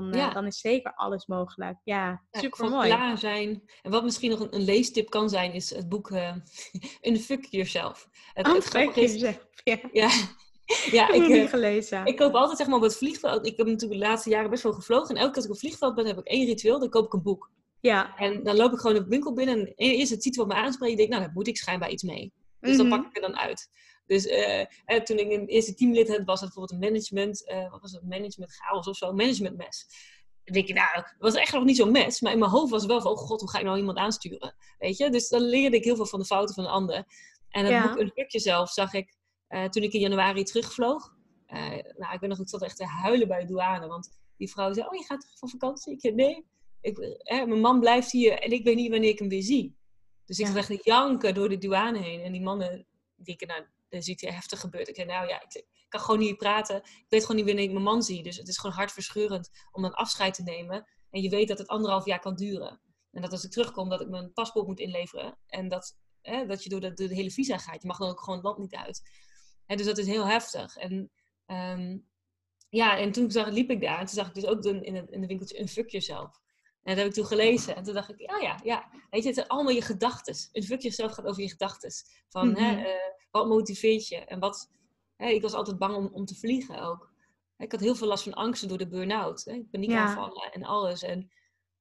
[0.01, 0.30] Dan, eh, Ja.
[0.32, 1.76] dan is zeker alles mogelijk.
[1.84, 2.88] Ja, Ja, super mooi.
[2.88, 3.62] klaar zijn.
[3.82, 6.32] En wat misschien nog een, een leestip kan zijn, is het boek uh,
[7.03, 8.09] Unfuck Yourself.
[8.32, 8.72] Het, Oh, het.
[9.64, 10.09] Ja, ja,
[10.90, 12.07] ja ik heb ik, eh, niet gelezen.
[12.07, 13.47] ik koop altijd zeg maar op het vliegveld.
[13.47, 15.09] Ik heb natuurlijk de laatste jaren best wel gevlogen.
[15.14, 16.78] En elke keer als ik op het vliegveld ben, heb ik één ritueel.
[16.78, 17.51] Dan koop ik een boek.
[17.80, 18.16] ja.
[18.16, 19.59] En dan loop ik gewoon de winkel binnen.
[19.59, 20.92] En eerst het titel wat me aanspreekt.
[20.92, 22.32] Ik denk, nou, daar moet ik schijnbaar iets mee.
[22.61, 22.97] Dus dan Mhm.
[22.97, 23.68] pak ik er dan uit.
[24.07, 27.70] Dus eh, eh, toen ik een eerste teamlid had, was het bijvoorbeeld een management, eh,
[27.70, 29.86] wat was het, management chaos of zo, een managementmes.
[30.44, 32.70] Dan denk je, nou, het was echt nog niet zo'n mes, maar in mijn hoofd
[32.70, 34.54] was het wel van, oh god, hoe ga ik nou iemand aansturen?
[34.78, 35.11] Weet je?
[35.11, 37.04] Dus dan leerde ik heel veel van de fouten van de ander.
[37.48, 37.88] En Ja.
[37.88, 39.14] boek Een Pukje zelf zag ik
[39.70, 41.14] toen ik in januari terugvloog.
[41.96, 44.72] Nou, ik weet nog, ik zat echt te huilen bij de douane, want die vrouw
[44.72, 45.92] zei, oh, je gaat terug van vakantie?
[45.92, 46.46] Ik zei, nee,
[46.80, 49.76] ik, mijn man blijft hier en ik weet niet wanneer ik hem weer zie.
[50.24, 50.52] Dus ik Ja.
[50.52, 52.20] zat echt janken door de douane heen.
[52.20, 52.86] En die mannen,
[53.16, 54.89] denken, nou, er is iets heftig gebeurd.
[54.89, 56.76] Ik zei, nou ja, ik, kan gewoon niet praten.
[56.76, 58.22] Ik weet gewoon niet wanneer ik mijn man zie.
[58.22, 60.89] Dus het is gewoon hartverscheurend om dan afscheid te nemen.
[61.11, 62.80] En je weet dat het anderhalf jaar kan duren.
[63.12, 65.39] En dat als ik terugkom, dat ik mijn paspoort moet inleveren.
[65.47, 67.82] En dat, hè, dat je door de, de hele visa gaat.
[67.82, 69.03] Je mag dan ook gewoon het land niet uit.
[69.66, 70.76] Hè, dus dat is heel heftig.
[70.76, 71.11] En
[71.47, 71.99] ehm,
[72.68, 73.99] ja, en toen zag, liep ik daar.
[73.99, 76.41] En toen zag ik dus ook in, in de winkeltje een fuck jezelf.
[76.87, 77.76] En dat heb ik toen gelezen.
[77.76, 78.89] En toen dacht ik, oh ja, ja.
[79.11, 80.34] Weet je, het zijn allemaal je gedachten.
[80.53, 81.91] Een fuck jezelf gaat over je gedachten.
[82.28, 82.84] Van, hè, Mhm.
[82.84, 82.95] eh,
[83.30, 84.16] wat motiveert je?
[84.16, 84.70] En wat...
[85.16, 87.11] Hè, ik was altijd bang om, om te vliegen ook.
[87.57, 89.45] Ik had heel veel last van angsten door de burn-out.
[89.45, 89.62] Hè?
[89.70, 91.03] Paniekaanvallen en alles.
[91.03, 91.20] En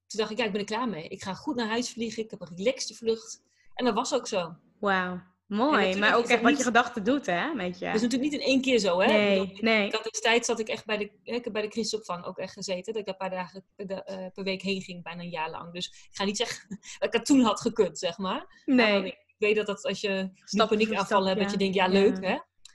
[0.07, 1.07] toen dacht ik, ja, ik ben er klaar mee.
[1.07, 2.23] Ik ga goed naar huis vliegen.
[2.23, 3.41] Ik heb een relaxte vlucht.
[3.73, 4.55] En dat was ook zo.
[4.79, 5.21] Wauw.
[5.45, 5.97] Mooi.
[5.97, 7.53] Maar ook is echt wat je niet- gedachte doet, hè?
[7.53, 7.85] Met je.
[7.85, 9.05] Dat is natuurlijk niet in één keer zo, hè?
[9.07, 9.85] Nee, bedoel, nee.
[9.85, 12.53] Ik had destijds zat ik echt bij de, ik heb bij de crisisopvang ook echt
[12.53, 12.93] gezeten.
[12.93, 15.29] Dat ik daar een paar dagen per, da- eh, per week heen ging, bijna een
[15.29, 15.73] jaar lang.
[15.73, 16.67] Dus ik ga niet zeggen
[16.99, 18.63] dat ik dat toen had gekund, zeg maar.
[18.65, 19.05] Maar Nee.
[19.05, 21.75] ik weet dat, dat als je stap en ik voor aanvallen hebt, dat je denkt,
[21.75, 22.27] ja, leuk, Ja.
[22.29, 22.33] hè?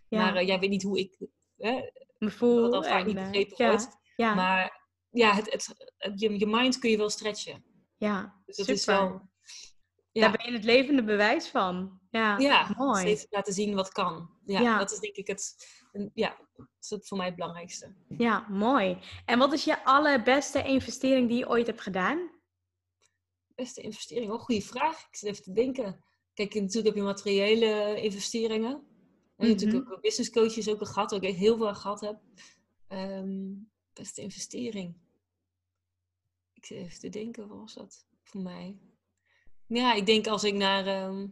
[0.09, 0.25] Ja.
[0.25, 1.17] Maar eh, jij weet niet hoe ik,
[1.57, 1.81] hè,
[2.19, 2.71] me voel.
[2.71, 3.89] dan vaak niet eh, begrepen wordt.
[4.17, 7.65] Maar ja, het, het, het- je, je mind kun je wel stretchen.
[7.97, 8.35] ja.
[8.47, 8.81] Dus dat super.
[8.81, 9.29] is wel...
[10.13, 10.21] Ja.
[10.29, 12.01] Daar ben je het levende bewijs van.
[12.11, 13.01] Ja, Ja, mooi.
[13.01, 14.31] steeds laten zien wat kan.
[14.45, 14.79] Ja, Ja.
[14.79, 17.95] dat is denk ik het, een- ja, dat is het voor mij het belangrijkste.
[18.09, 18.99] Ja, mooi.
[19.25, 22.31] En wat is je allerbeste investering die je ooit hebt gedaan?
[23.55, 25.01] Beste investering, oh, goede vraag.
[25.07, 26.05] Ik zit even te denken.
[26.35, 28.73] Kijk, natuurlijk heb je materiële investeringen.
[29.37, 29.49] En Mhm.
[29.49, 32.21] natuurlijk ook business coaches ook al gehad, waar ik heel veel gehad heb.
[32.89, 33.53] Ehm,
[33.93, 34.97] beste investering.
[36.53, 38.79] Ik zit even te denken, wat was dat voor mij?
[39.73, 40.87] Ja, ik denk als ik naar...
[40.87, 41.27] ehm,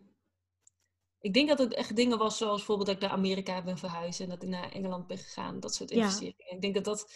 [1.21, 4.21] ik denk dat het echt dingen was zoals bijvoorbeeld dat ik naar Amerika ben verhuisd
[4.21, 5.61] en dat ik naar Engeland ben gegaan.
[5.61, 5.97] Dat soort Ja.
[5.97, 6.53] investeringen.
[6.55, 7.11] Ik denk dat dat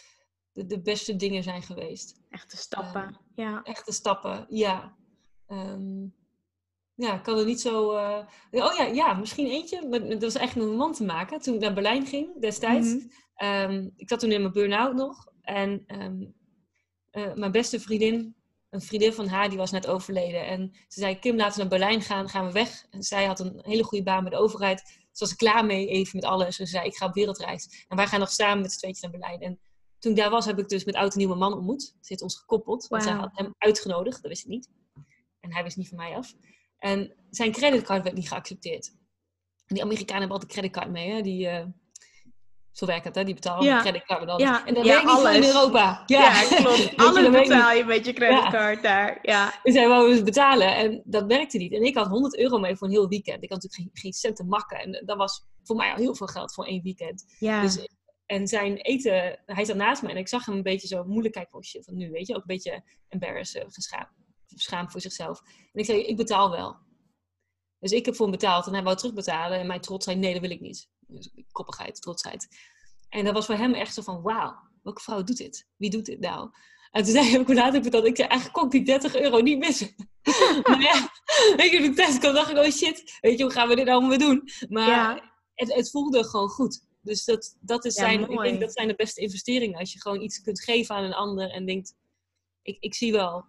[0.53, 2.21] de, de beste dingen zijn geweest.
[2.31, 3.03] Echte stappen.
[3.03, 3.63] Ehm, ja.
[3.63, 4.97] Echte stappen, ja.
[5.47, 6.07] Ehm,
[6.95, 7.93] ja, ik kan er niet zo...
[7.93, 9.89] eh, Oh ja, ja, misschien eentje.
[9.89, 11.41] Maar dat was eigenlijk met mijn man te maken.
[11.41, 12.95] Toen ik naar Berlijn ging destijds.
[13.37, 13.89] Mhm.
[13.97, 15.33] Ik zat toen in mijn burn-out nog.
[15.41, 15.85] En
[17.11, 18.35] eh, mijn beste vriendin,
[18.73, 20.47] een vriendin van haar, die was net overleden.
[20.47, 22.87] En ze zei, Kim, laten we naar Berlijn gaan, gaan we weg.
[22.91, 24.81] En zij had een hele goede baan bij de overheid.
[24.89, 26.57] Ze was er klaar mee, even met alles.
[26.57, 27.85] Ze zei, ik ga op wereldreis.
[27.89, 29.41] En wij gaan nog samen met z'n tweetjes naar Berlijn.
[29.41, 29.61] En
[29.99, 31.83] toen ik daar was, heb ik dus met oud en nieuwe man ontmoet.
[31.83, 34.23] Ze heeft ons gekoppeld, want zij had hem uitgenodigd.
[34.23, 34.71] Dat wist ik niet.
[35.41, 36.35] En hij wist niet van mij af.
[36.79, 38.87] En zijn creditcard werd niet geaccepteerd.
[39.67, 41.21] En die Amerikanen hebben altijd creditcard mee, hè?
[41.21, 41.67] Die, eh,
[42.73, 43.25] zo werkt het, hè?
[43.25, 43.81] Die betalen Ja.
[43.81, 44.43] creditcard met alles.
[44.43, 45.55] Ja, En dat ja, werkt niet in.
[45.55, 46.03] Europa.
[46.07, 46.97] Ja, klopt.
[47.07, 49.19] Alles betaal je met je creditcard daar.
[49.23, 49.55] Ja.
[49.63, 51.73] dus hij wou dus betalen en dat werkte niet.
[51.73, 53.43] En ik had 100 euro mee voor een heel weekend.
[53.43, 54.79] Ik had natuurlijk geen, geen cent te makken.
[54.79, 57.25] En dat was voor mij al heel veel geld voor één weekend.
[57.39, 57.63] Ja.
[57.63, 57.89] Dus,
[58.27, 61.35] en zijn eten, hij zat naast me en ik zag hem een beetje zo moeilijk
[61.35, 61.55] kijken.
[61.55, 62.35] Oh shit, van nu, weet je.
[62.35, 64.09] Ook een beetje embarrassed, geschaamd,
[64.47, 65.41] geschaamd voor zichzelf.
[65.73, 66.77] En ik zei, ik betaal wel.
[67.79, 69.59] Dus ik heb voor hem betaald en hij wou terugbetalen.
[69.59, 70.89] En mijn trots zei, nee, dat wil ik niet.
[71.13, 72.49] Dus koppigheid, trotsheid.
[73.09, 75.67] En dat was voor hem echt zo van, wauw, welke vrouw doet dit?
[75.77, 76.51] Wie doet dit nou?
[76.91, 79.41] En toen zei hij ook later dat ik zei, eigenlijk kon ik die 30 euro
[79.41, 79.95] niet missen.
[80.69, 81.09] maar ja,
[81.57, 83.77] weet je, toen ik thuis kwam, dacht ik, oh shit, weet je, hoe gaan we
[83.77, 84.49] dit allemaal weer doen?
[84.69, 85.33] Maar Ja.
[85.55, 86.87] het, het voelde gewoon goed.
[87.01, 89.79] Dus dat, dat is Ja, zijn, ik denk dat zijn de beste investeringen.
[89.79, 91.95] Als je gewoon iets kunt geven aan een ander en denkt,
[92.63, 93.45] ik, ik zie wel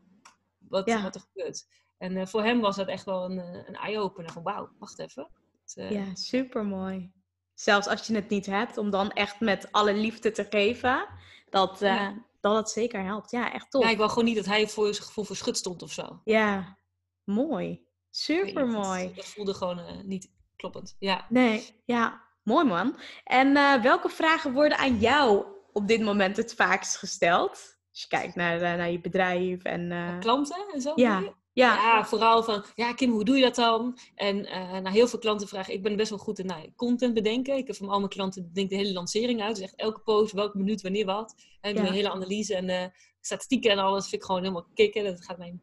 [0.58, 1.02] wat, Ja.
[1.02, 1.66] wat er gebeurt.
[1.98, 5.00] En eh, voor hem was dat echt wel een, eh, een eye-opener van, wauw, wacht
[5.00, 5.28] even.
[5.64, 7.12] Het, eh, Ja, super mooi.
[7.54, 11.06] Zelfs als je het niet hebt, om dan echt met alle liefde te geven,
[11.50, 12.14] dat, eh, Ja.
[12.42, 13.32] dat het zeker helpt.
[13.32, 13.84] Ja, echt top.
[13.84, 16.22] ja, ik wou gewoon niet dat hij voor zijn gevoel verschut stond of zo.
[16.24, 16.78] Ja,
[17.24, 17.70] mooi.
[17.72, 20.96] Ik weet Super niet, dat- voelde gewoon eh, niet kloppend.
[21.00, 21.26] Ja.
[21.30, 22.98] Nee, ja, mooi man.
[23.24, 27.78] En eh, welke vragen worden aan jou op dit moment het vaakst gesteld?
[27.92, 30.18] Als je kijkt naar, naar je bedrijf en...
[30.20, 30.92] Klanten en zo?
[30.96, 31.34] ja?
[31.54, 33.98] Ja, Ja, vooral van, ja Kim, hoe doe je dat dan?
[34.16, 37.58] En nou, heel veel klanten vragen, ik ben best wel goed in nou, content bedenken.
[37.58, 39.56] Ik heb van al mijn klanten denk de hele lancering uit.
[39.56, 41.36] Dus echt elke post, welke minuut, wanneer wat.
[41.62, 41.80] En Ja.
[41.88, 42.86] een hele analyse en eh,
[43.22, 44.08] statistieken en alles.
[44.10, 45.04] vind ik gewoon helemaal kicken.
[45.04, 45.62] Dat gaat mijn,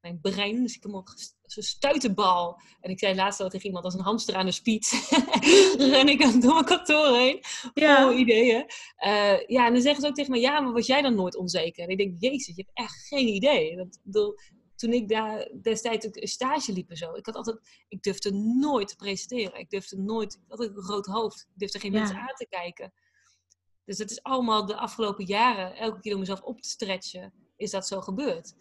[0.00, 0.62] mijn brein.
[0.62, 2.60] Dus ik heb ges- zo'n stuitenbal.
[2.80, 5.08] En ik zei laatst al tegen iemand, als een hamster aan de speed.
[5.78, 7.40] ren ik door mijn kantoor heen.
[7.74, 8.12] ja.
[8.12, 8.66] Ideeën.
[8.96, 11.36] Eh, ja, en dan zeggen ze ook tegen me, ja, maar was jij dan nooit
[11.36, 11.82] onzeker?
[11.84, 13.76] En ik denk, jezus, je hebt echt geen idee.
[13.76, 14.34] Dat, bedoel,
[14.76, 18.30] toen ik daar destijds ook een stage liep en zo, ik had altijd, ik durfde
[18.32, 19.58] nooit te presenteren.
[19.58, 21.40] Ik durfde nooit, ik had een rood hoofd.
[21.40, 21.98] Ik durfde geen Ja.
[21.98, 22.92] mensen aan te kijken.
[23.84, 27.70] Dus het is allemaal de afgelopen jaren, elke keer om mezelf op te stretchen, is
[27.70, 28.54] dat zo gebeurd.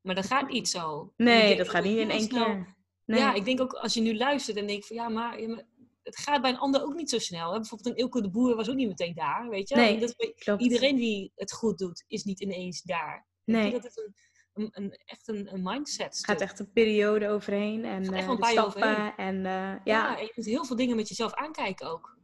[0.00, 1.12] Maar dat gaat niet zo.
[1.16, 2.74] Nee, dat gaat niet in één keer.
[3.04, 3.20] Nee.
[3.20, 5.66] ja, ik denk ook als je nu luistert en denkt van ja, maar, ja, maar
[6.02, 7.52] het gaat bij een ander ook niet zo snel.
[7.52, 7.58] Hè?
[7.58, 9.74] Bijvoorbeeld een Ilke de Boer was ook niet meteen daar, weet je?
[9.74, 13.26] Nee, dat, iedereen die het goed doet, is niet ineens daar.
[13.44, 13.72] Nee.
[13.72, 14.14] Dat een,
[14.56, 16.16] een, een, echt een, een mindset.
[16.16, 19.80] Het gaat echt een periode overheen en wel de stappen en eh, ja.
[19.84, 22.18] ja, en je moet heel veel dingen met jezelf aankijken ook.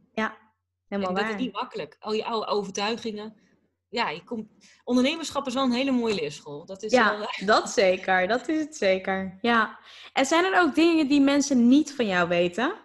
[0.87, 1.33] helemaal en dat waar.
[1.33, 1.95] is niet makkelijk.
[1.99, 3.41] Al je oude overtuigingen.
[3.89, 4.47] Ja, je komt...
[4.83, 6.65] ondernemerschap is wel een hele mooie leerschool.
[6.65, 8.27] Dat is Ja, wel, eh, dat zeker.
[8.27, 9.37] Dat is het zeker.
[9.41, 9.79] Ja.
[10.13, 12.75] En zijn er ook dingen die mensen niet van jou weten?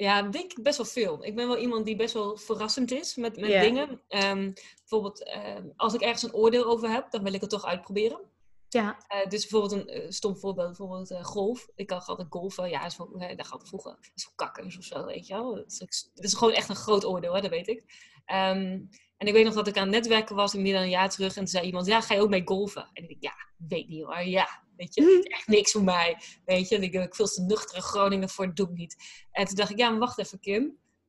[0.00, 1.24] Ja, denk ik best wel veel.
[1.24, 4.00] Ik ben wel iemand die best wel verrassend is met, met dingen.
[4.08, 7.64] Ehm, bijvoorbeeld, ehm, als ik ergens een oordeel over heb, dan wil ik het toch
[7.64, 8.20] uitproberen.
[8.68, 8.98] Ja.
[9.14, 11.68] Uh, dus bijvoorbeeld een uh, stom voorbeeld, bijvoorbeeld uh, golf.
[11.74, 15.04] Ik had altijd golfen, ja, is wel, daar gaat vroeger, is wel kakkers of zo,
[15.04, 15.54] weet je wel.
[15.54, 17.80] Het is, gewoon echt een groot oordeel, hè, dat weet ik.
[18.26, 21.10] Um, en ik weet nog dat ik aan het netwerken was, meer dan een jaar
[21.10, 22.90] terug, en toen zei iemand, ja, ga je ook mee golfen?
[22.92, 26.16] En ik dacht, ja, weet niet hoor, ja, weet je, is echt niks voor mij,
[26.44, 26.78] weet je.
[26.78, 28.96] Ik, ik veel te nuchtere Groningen voor, het doe ik niet.
[29.30, 30.62] En toen dacht ik, ja, maar wacht even, Kim.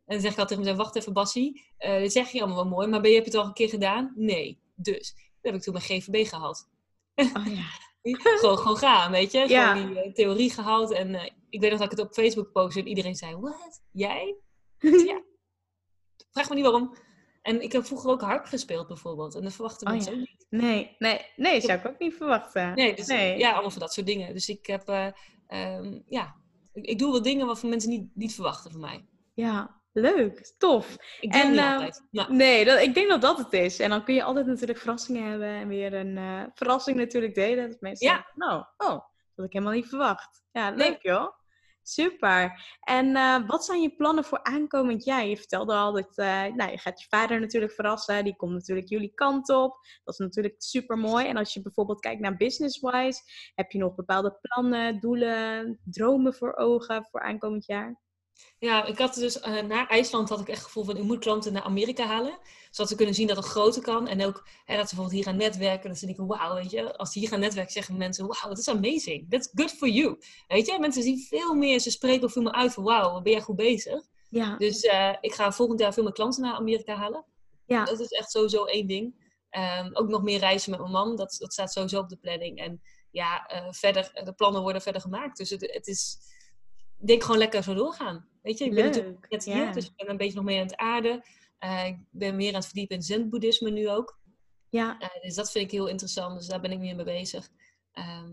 [0.05, 2.73] En dan zeg ik altijd tegen mezelf, wacht even, Bassie, dit zeg je allemaal wel
[2.73, 4.13] mooi, maar ben je, heb je het al een keer gedaan?
[4.15, 4.59] Nee.
[4.75, 6.69] Dus, dat heb ik toen mijn GVB gehad.
[7.15, 7.65] Oh, ja.
[8.39, 9.47] gewoon, gewoon gaan, weet je.
[9.47, 9.75] Ja.
[9.75, 10.91] Gewoon die uh, theorie gehaald.
[10.91, 13.81] En uh, ik weet nog dat ik het op Facebook postte en iedereen zei, wat?
[13.91, 14.35] Jij?
[14.79, 15.21] ja.
[16.31, 16.95] Vraag me niet waarom.
[17.41, 19.35] En ik heb vroeger ook harp gespeeld bijvoorbeeld.
[19.35, 20.19] En dat verwachten Oh, mensen ja.
[20.19, 20.45] ook niet.
[20.49, 22.73] Nee, nee, nee, zou ik ook niet verwachten.
[22.75, 23.37] Nee, dus Nee.
[23.37, 24.33] ja, allemaal van dat soort dingen.
[24.33, 25.07] Dus ik heb, eh,
[25.47, 26.35] ehm, ja,
[26.73, 29.05] ik, ik doe wel dingen waarvan mensen niet, niet verwachten van mij.
[29.33, 30.97] Ja, leuk, tof.
[31.19, 32.07] Ik doe En, het niet eh, altijd.
[32.11, 33.79] Nou, Nee, dat, ik denk dat dat het is.
[33.79, 37.69] En dan kun je altijd natuurlijk verrassingen hebben en weer een eh, verrassing natuurlijk delen.
[37.69, 38.13] Dat mensen Ja.
[38.15, 39.03] zeggen, nou, oh, dat
[39.35, 40.43] had ik helemaal niet verwacht.
[40.51, 40.89] Ja, Nee.
[40.89, 41.39] leuk joh.
[41.83, 42.61] Super.
[42.79, 45.25] En eh, wat zijn je plannen voor aankomend jaar?
[45.25, 48.23] Je vertelde al dat eh, nou, je gaat je vader natuurlijk verrassen.
[48.23, 49.77] Die komt natuurlijk jullie kant op.
[50.03, 51.27] Dat is natuurlijk super mooi.
[51.27, 53.21] En als je bijvoorbeeld kijkt naar business-wise,
[53.55, 57.99] heb je nog bepaalde plannen, doelen, dromen voor ogen voor aankomend jaar?
[58.57, 61.19] Ja, ik had dus eh, na IJsland had ik echt het gevoel van ik moet
[61.19, 62.39] klanten naar Amerika halen.
[62.71, 64.07] Zodat ze kunnen zien dat het groter kan.
[64.07, 65.89] En ook hè, dat ze bijvoorbeeld hier gaan netwerken.
[65.89, 66.97] Dat ze denken, wauw, weet je.
[66.97, 69.29] Als ze hier gaan netwerken zeggen mensen, wauw, dat is amazing.
[69.29, 70.17] That's good for you.
[70.47, 73.23] Weet je, mensen zien veel meer, ze spreken ook veel meer uit van wauw, wat
[73.23, 74.01] ben jij goed bezig.
[74.29, 77.25] Ja, Dus eh, ik ga volgend jaar veel meer klanten naar Amerika halen.
[77.65, 79.29] ja, Dat is echt sowieso één ding.
[79.49, 81.15] Ehm, ook nog meer reizen met mijn man.
[81.15, 82.59] Dat, dat staat sowieso op de planning.
[82.59, 82.81] En
[83.11, 85.37] ja, eh, verder, de plannen worden verder gemaakt.
[85.37, 86.17] Dus het, het is,
[86.99, 88.29] ik denk gewoon lekker zo doorgaan.
[88.41, 89.71] Weet je, ik ben natuurlijk net hier, Ja.
[89.71, 91.23] dus ik ben een beetje nog mee aan het aarden.
[91.59, 94.19] Eh, ik ben meer aan het verdiepen in zen-boeddhisme nu ook.
[94.69, 96.37] ja, Eh, dus dat vind ik heel interessant.
[96.37, 97.49] Dus daar ben ik meer mee bezig.
[97.91, 98.31] Ehm,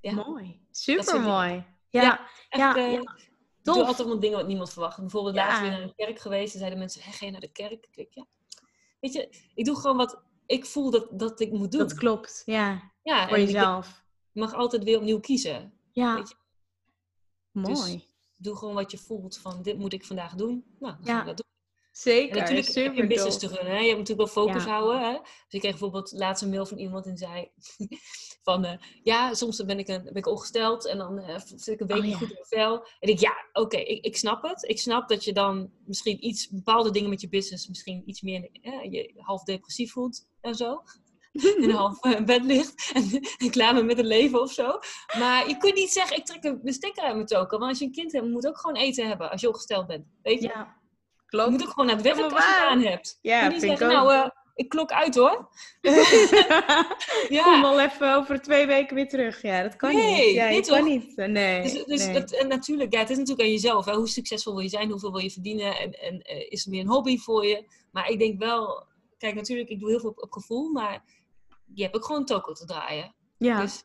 [0.00, 0.60] ja, mooi.
[0.70, 1.64] Super mooi.
[1.88, 2.98] Ja, Ja, echt, ja, eh, ja.
[3.00, 3.30] ik
[3.62, 4.98] doe altijd wat dingen wat niemand verwacht.
[5.00, 6.52] Bijvoorbeeld laatst weer naar een kerk geweest.
[6.52, 7.72] En zeiden mensen, "Hé, ga je naar de kerk?
[7.72, 8.26] Ik denk, ja.
[9.00, 11.80] Weet je, ik doe gewoon wat ik voel dat, dat ik moet doen.
[11.80, 12.92] Dat klopt, ja.
[13.02, 14.02] Ja, Voor jezelf.
[14.32, 15.72] mag altijd weer opnieuw kiezen.
[15.92, 16.16] Ja.
[16.16, 16.34] Je,
[17.50, 18.07] Mooi.
[18.40, 20.64] Doe gewoon wat je voelt van, dit moet ik vandaag doen.
[20.78, 21.24] Nou, dan Ja.
[21.24, 21.46] dat doen.
[21.92, 22.36] Zeker.
[22.36, 23.72] En natuurlijk heb je een business te runnen.
[23.74, 23.78] Hè?
[23.80, 24.70] Je moet natuurlijk wel focus Ja.
[24.70, 25.00] houden.
[25.00, 25.12] Hè?
[25.12, 27.50] Dus ik kreeg bijvoorbeeld laatst een mail van iemand en zei
[28.42, 28.64] van...
[28.64, 31.86] eh, ja, soms ben ik, een, ben ik ongesteld en dan eh, zit ik een
[31.86, 32.18] week Oh, niet ja.
[32.18, 32.86] goed in mijn vel.
[33.00, 34.62] En ik, ja, oké, ik, ik snap het.
[34.68, 38.48] Ik snap dat je dan misschien iets, bepaalde dingen met je business misschien iets meer
[38.90, 40.82] je half depressief voelt en zo.
[41.62, 42.90] En half eh, bed ligt
[43.38, 44.78] en, klaar bent met het leven of zo.
[45.18, 47.58] Maar je kunt niet zeggen, ik trek een- de stekker uit mijn token.
[47.58, 50.04] Want als je een kind hebt, moet ook gewoon eten hebben als je ongesteld bent.
[50.22, 50.48] Weet je?
[50.48, 51.62] Ja, Je moet klopt.
[51.62, 53.18] ook gewoon naar het werk als je aan hebt.
[53.22, 53.92] Ja, je niet zeggen, ook.
[53.92, 55.48] nou, eh, ik klok uit hoor.
[55.80, 55.94] Kom
[57.28, 59.42] Ja, al even over twee weken weer terug.
[59.42, 60.34] Ja, dat kan Nee, niet.
[60.34, 61.12] Ja, nee, kan niet.
[61.18, 61.62] Eh, Nee.
[61.62, 62.24] dus, dus nee.
[62.24, 63.84] en natuurlijk, ja, het is natuurlijk aan jezelf.
[63.84, 63.94] Hè?
[63.94, 64.90] Hoe succesvol wil je zijn?
[64.90, 65.76] Hoeveel wil je verdienen?
[65.78, 67.64] En, en is het meer een hobby voor je?
[67.92, 68.86] Maar ik denk wel,
[69.18, 71.02] kijk, natuurlijk, ik doe heel veel op, op gevoel, maar
[71.74, 73.14] je hebt ook gewoon toko te draaien.
[73.36, 73.84] ja, Dus,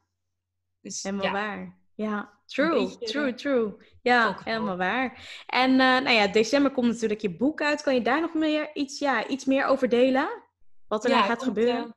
[0.82, 1.78] dus helemaal ja, waar.
[1.96, 3.74] Ja, true, beetje, true, true.
[4.02, 5.42] Ja, helemaal waar.
[5.48, 7.82] En eh, nou ja, december komt natuurlijk je boek uit.
[7.82, 10.44] Kan je daar nog meer iets, ja, iets meer over delen?
[10.88, 11.86] Wat er Ja, dan het gaat komt, gebeuren?
[11.86, 11.92] eh,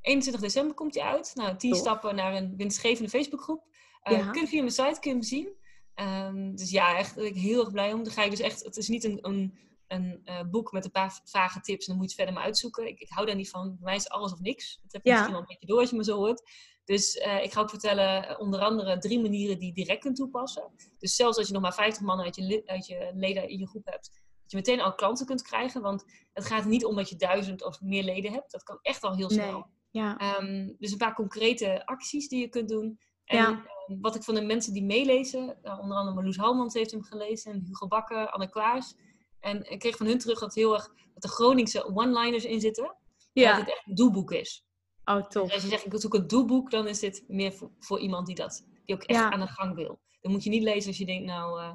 [0.00, 1.30] 21 december komt hij uit.
[1.34, 1.80] Nou, 10 Tof.
[1.80, 3.64] stappen naar een winstgevende Facebookgroep.
[4.02, 4.30] Eh Ja.
[4.30, 5.48] Kun je via mijn site kun je hem zien.
[5.94, 8.02] Ehm, dus ja, echt ik heel erg blij om.
[8.04, 9.58] Dan ga ik dus echt, het is niet een, een,
[9.92, 12.44] een eh, boek met een paar vage tips en dan moet je het verder maar
[12.44, 12.86] uitzoeken.
[12.88, 13.68] Ik, ik hou daar niet van.
[13.68, 14.78] Bij mij is alles of niks.
[14.82, 15.14] Dat heb je Ja.
[15.14, 16.42] misschien wel een beetje door als je me zo hoort.
[16.84, 20.16] Dus eh, ik ga ook vertellen, eh, onder andere drie manieren die je direct kunt
[20.16, 20.70] toepassen.
[20.98, 23.68] Dus zelfs als je nog maar 50 man uit je, uit je leden in je
[23.68, 24.10] groep hebt,
[24.42, 25.82] dat je meteen al klanten kunt krijgen.
[25.82, 28.52] Want het gaat niet om dat je duizend of meer leden hebt.
[28.52, 29.52] Dat kan echt al heel snel.
[29.52, 29.64] Nee.
[30.04, 32.98] Ja, Ehm, dus een paar concrete acties die je kunt doen.
[33.24, 33.48] En Ja.
[33.86, 37.02] ehm, wat ik van de mensen die meelezen, nou, onder andere Marloes Halmans heeft hem
[37.02, 38.94] gelezen, en Hugo Bakker, Anne Klaars.
[39.42, 42.84] En ik kreeg van hun terug dat heel erg dat de Groningse one-liners in zitten.
[42.84, 42.96] Dat
[43.32, 43.58] ja.
[43.58, 44.64] het echt een doelboek is.
[45.04, 45.52] Oh, Dus tof.
[45.52, 48.34] als je zegt, ik zoek een doelboek, dan is dit meer voor, voor iemand die
[48.34, 49.30] dat die ook echt Ja.
[49.30, 50.00] aan de gang wil.
[50.20, 51.74] Dan moet je niet lezen als je denkt, nou, eh,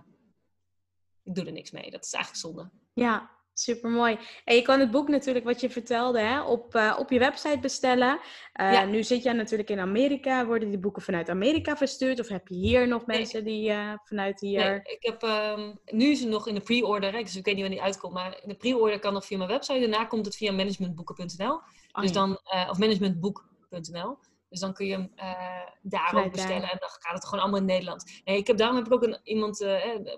[1.24, 1.91] ik doe er niks mee.
[1.91, 2.72] Dat is eigenlijk zonde.
[2.93, 4.18] Ja, super mooi.
[4.45, 7.60] En je kan het boek natuurlijk, wat je vertelde, hè, op, eh, op je website
[7.60, 8.20] bestellen.
[8.53, 8.86] Eh, Ja.
[8.86, 10.45] Nu zit jij natuurlijk in Amerika.
[10.45, 12.20] Worden die boeken vanuit Amerika verstuurd?
[12.20, 13.18] Of heb je hier nog Nee.
[13.18, 14.66] mensen die eh, vanuit hier...
[14.70, 17.53] Nee, ik heb, ehm, nu is het nog in de pre-order, hè, dus ik weet
[17.55, 19.80] niet wanneer die uitkomt, maar in de pre-order kan nog via mijn website.
[19.80, 21.53] Daarna komt het via managementboeken.nl.
[21.53, 22.39] Oh, dus dan,
[22.70, 24.18] of managementboek.nl.
[24.49, 25.34] Dus dan kun je hem eh,
[25.82, 28.22] daar ook bestellen en dan gaat het gewoon allemaal in Nederland.
[28.26, 29.58] Nee, ik heb, daarom heb ik ook een, iemand,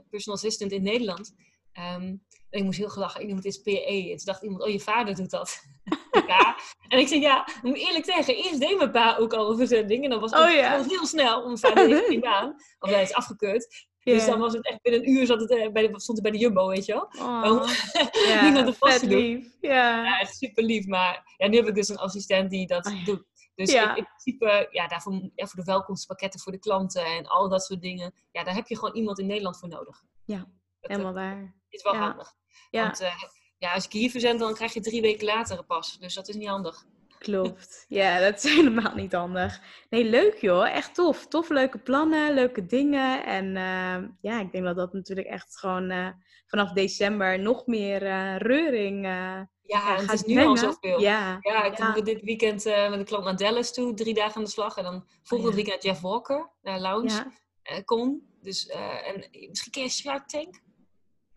[0.10, 1.36] personal assistant in Nederland.
[1.74, 2.16] Ehm,
[2.50, 3.22] en ik moest heel gelachen.
[3.22, 4.08] Iemand is PE.
[4.12, 5.64] En toen dacht iemand, oh, je vader doet dat.
[6.28, 6.56] ja.
[6.88, 9.58] En ik zei, ja, ik moet eerlijk zeggen, eerst deed mijn pa ook al een
[9.58, 10.04] verzending.
[10.04, 10.78] En dan was het Oh, ja.
[10.78, 12.56] was heel snel, mijn vader heeft geen baan.
[12.80, 13.88] Of hij is afgekeurd.
[14.04, 16.22] Dus dan was het echt binnen een uur zat het, eh, bij de, stond het
[16.22, 17.28] bij de Jumbo, weet je wel.
[17.28, 17.68] Oh,
[18.66, 19.20] de vaste vet doen.
[19.20, 19.58] lief.
[19.62, 20.04] Ja.
[20.04, 20.88] Ja, echt super lief.
[20.88, 23.04] Maar ja, nu heb ik dus een assistent die dat Oh ja.
[23.04, 23.24] doet.
[23.56, 27.50] Dus in, in principe, ja, daarvoor, ja, voor de welkomstpakketten voor de klanten en al
[27.50, 28.14] dat soort dingen.
[28.32, 30.04] Ja, daar heb je gewoon iemand in Nederland voor nodig.
[30.26, 30.45] Ja, Dat,
[30.80, 31.59] eh, Helemaal waar.
[31.70, 31.99] Is wel Ja.
[31.99, 32.34] handig.
[32.70, 33.13] Ja, Want eh,
[33.57, 35.97] ja, als ik hier verzend, dan krijg je drie weken later pas.
[35.99, 36.86] Dus dat is niet handig.
[37.20, 37.86] klopt.
[37.88, 39.61] Ja, dat is helemaal niet handig.
[39.89, 40.67] Nee, leuk joh.
[40.70, 41.28] Echt tof.
[41.28, 43.26] Tof, leuke plannen, leuke dingen.
[43.26, 46.07] En eh, ja, ik denk dat dat natuurlijk echt gewoon eh,
[46.47, 47.97] vanaf december nog meer
[48.38, 49.47] reuring Ja,
[49.95, 50.99] het gaat is nu al zoveel.
[50.99, 52.01] Ja, Ja, ik Ja.
[52.01, 54.78] dit weekend met een klant naar Dallas toe, drie dagen aan de slag.
[54.78, 55.63] En dan volgend Oh ja.
[55.63, 57.32] weekend Jeff Walker, naar Lounge,
[57.63, 57.82] ja.
[57.82, 58.28] kon.
[58.41, 60.61] Dus, en misschien ken je Shark Tank?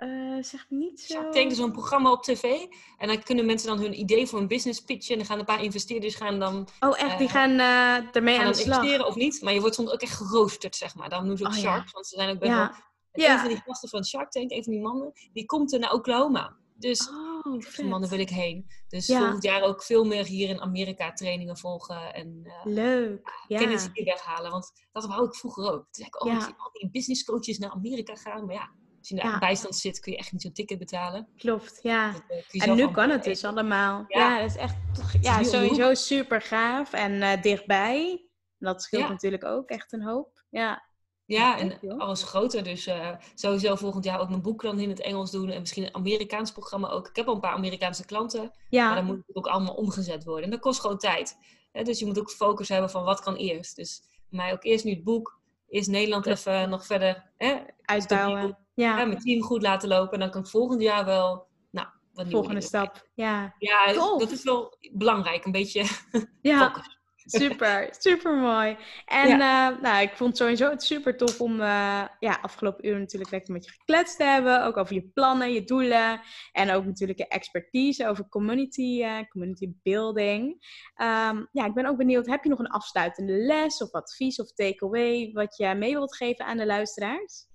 [0.02, 1.14] Eh, zeg niet zo.
[1.14, 2.42] Shark Tank is zo'n programma op tv.
[2.98, 5.12] En dan kunnen mensen dan hun idee voor een business pitchen.
[5.12, 7.18] En dan gaan een paar investeerders gaan dan, Oh, echt?
[7.18, 8.76] Die eh, gaan eh ermee gaan aan dan de slag.
[8.76, 9.42] investeren of niet.
[9.42, 11.08] Maar je wordt soms ook echt geroosterd, zeg maar.
[11.08, 11.74] Daarom noemen ze ook Oh ja.
[11.74, 11.92] sharks.
[11.92, 12.56] Want ze zijn ook best Ja.
[12.58, 12.66] wel...
[13.12, 13.32] En Ja.
[13.32, 15.92] een van die gasten van Shark Tank, een van die mannen, die komt er naar
[15.92, 16.56] Oklahoma.
[16.74, 18.66] Dus Oh, die mannen wil ik heen.
[18.88, 22.14] Dus volgend jaar ook veel meer hier in Amerika trainingen volgen.
[22.14, 23.44] En Leuk.
[23.48, 23.58] Ja.
[23.58, 24.50] kennis hier weghalen.
[24.50, 25.72] Want dat wou ik vroeger ook.
[25.82, 28.44] Toen zei ik, oh, ik zie al die business coaches naar Amerika gaan.
[28.46, 28.70] Maar ja,
[29.02, 29.32] als je Ja.
[29.32, 31.28] aan bijstand zit, kun je echt niet zo'n ticket betalen.
[31.36, 32.12] Klopt, ja.
[32.12, 34.04] Dat, eh, En nu kan het dus allemaal.
[34.08, 34.40] Ja, Ja.
[34.40, 34.74] dat is echt
[35.14, 35.52] is ja, de hoek.
[35.54, 38.26] sowieso super gaaf en eh, dichtbij.
[38.58, 39.08] Dat scheelt Ja.
[39.08, 40.44] natuurlijk ook echt een hoop.
[40.50, 40.90] Ja,
[41.24, 42.62] Ja, en alles groter.
[42.64, 45.50] Dus eh, sowieso volgend jaar ook mijn boek dan in het Engels doen.
[45.50, 47.08] En misschien een Amerikaans programma ook.
[47.08, 48.40] Ik heb al een paar Amerikaanse klanten.
[48.40, 50.44] Maar ja, dan moet het ook allemaal omgezet worden.
[50.44, 51.36] En dat kost gewoon tijd.
[51.72, 53.76] Hè, dus je moet ook focus hebben van wat kan eerst.
[53.76, 55.40] Dus mij ook eerst nu het boek.
[55.68, 58.58] Eerst Nederland even nog verder hè, uitbouwen.
[58.74, 60.12] Ja, mijn team goed laten lopen.
[60.12, 63.08] En dan kan ik volgend jaar wel nou, wat volgende stap.
[63.14, 64.20] Ja, Ja, Tof.
[64.20, 65.44] dat is wel belangrijk.
[65.44, 65.84] Een beetje
[66.40, 66.98] ja focus.
[67.24, 68.76] super, super mooi.
[69.06, 72.98] En eh, nou, ik vond het sowieso het super tof om eh, ja, afgelopen uur
[72.98, 74.64] natuurlijk lekker met je gekletst te hebben.
[74.64, 76.20] Ook over je plannen, je doelen.
[76.52, 80.56] En ook natuurlijk je expertise over community, eh, community building.
[80.94, 84.52] Ehm, ja, ik ben ook benieuwd, heb je nog een afsluitende les of advies of
[84.52, 87.50] takeaway wat je mee wilt geven aan de luisteraars?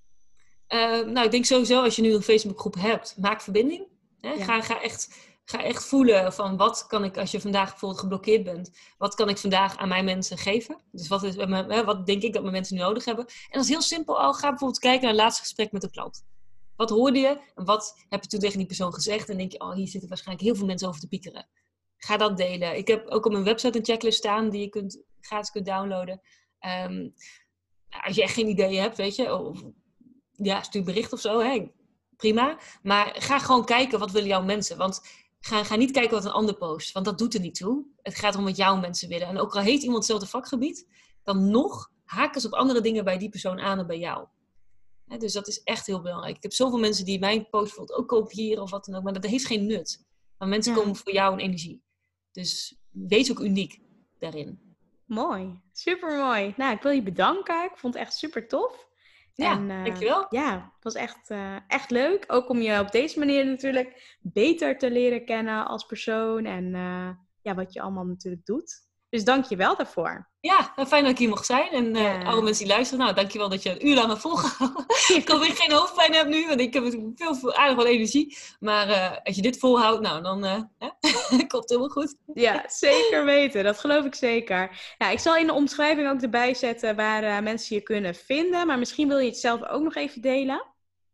[0.67, 3.87] Eh, nou, ik denk sowieso als je nu een Facebookgroep hebt, maak verbinding.
[4.19, 4.31] Hè?
[4.31, 4.43] Ja.
[4.43, 8.43] Ga, ga, echt, ga echt voelen van wat kan ik, als je vandaag bijvoorbeeld geblokkeerd
[8.43, 10.81] bent, wat kan ik vandaag aan mijn mensen geven?
[10.91, 13.25] Dus wat, is, hè, wat denk ik dat mijn mensen nu nodig hebben?
[13.25, 14.33] En dat is heel simpel al.
[14.33, 16.25] Ga bijvoorbeeld kijken naar het laatste gesprek met de klant.
[16.75, 19.29] Wat hoorde je en wat heb je toen tegen die persoon gezegd?
[19.29, 21.47] En denk je, oh, hier zitten waarschijnlijk heel veel mensen over te piekeren.
[21.97, 22.77] Ga dat delen.
[22.77, 26.21] Ik heb ook op mijn website een checklist staan die je kunt, gratis kunt downloaden.
[26.59, 27.09] Ehm,
[28.05, 29.63] als je echt geen idee hebt, weet je, of
[30.45, 31.71] ja, stuur bericht of zo, hè.
[32.17, 32.57] prima.
[32.83, 34.77] Maar ga gewoon kijken wat willen jouw mensen.
[34.77, 35.01] Want
[35.39, 37.85] ga, ga niet kijken wat een ander post, want dat doet er niet toe.
[38.01, 39.27] Het gaat om wat jouw mensen willen.
[39.27, 40.87] En ook al heeft iemand hetzelfde vakgebied,
[41.23, 44.27] dan nog haken ze op andere dingen bij die persoon aan dan bij jou.
[45.17, 46.35] Dus dat is echt heel belangrijk.
[46.35, 49.13] Ik heb zoveel mensen die mijn post bijvoorbeeld ook kopiëren of wat dan ook, maar
[49.13, 50.05] dat heeft geen nut.
[50.37, 50.79] Maar mensen Ja.
[50.79, 51.81] komen voor jou in energie.
[52.31, 53.79] Dus wees ook uniek
[54.19, 54.75] daarin.
[55.05, 56.53] Mooi, super mooi.
[56.57, 57.63] Nou, ik wil je bedanken.
[57.63, 58.87] Ik vond het echt super tof.
[59.37, 60.25] Ja, En, eh, dankjewel.
[60.29, 62.23] Ja, het was echt, eh, echt leuk.
[62.27, 66.45] Ook om je op deze manier natuurlijk beter te leren kennen als persoon.
[66.45, 67.09] En eh,
[67.41, 68.86] ja, wat je allemaal natuurlijk doet.
[69.09, 70.29] Dus dank je wel daarvoor.
[70.39, 71.69] Ja, nou, fijn dat ik hier mocht zijn.
[71.69, 72.23] En eh, Ja.
[72.23, 74.85] alle mensen die luisteren, nou, dankjewel dat je een uur lang hebt volgehouden.
[75.15, 76.83] ik hoop dat je geen hoofdpijn hebt nu, want ik heb
[77.15, 78.37] veel, veel aardig wat energie.
[78.59, 80.87] Maar eh, als je dit volhoudt, nou, dan eh, hè,
[81.37, 82.15] komt het helemaal goed.
[82.33, 83.63] Ja, zeker weten.
[83.63, 84.93] Dat geloof ik zeker.
[84.97, 88.67] Ja, ik zal in de omschrijving ook erbij zetten waar eh, mensen je kunnen vinden.
[88.67, 90.65] Maar misschien wil je het zelf ook nog even delen.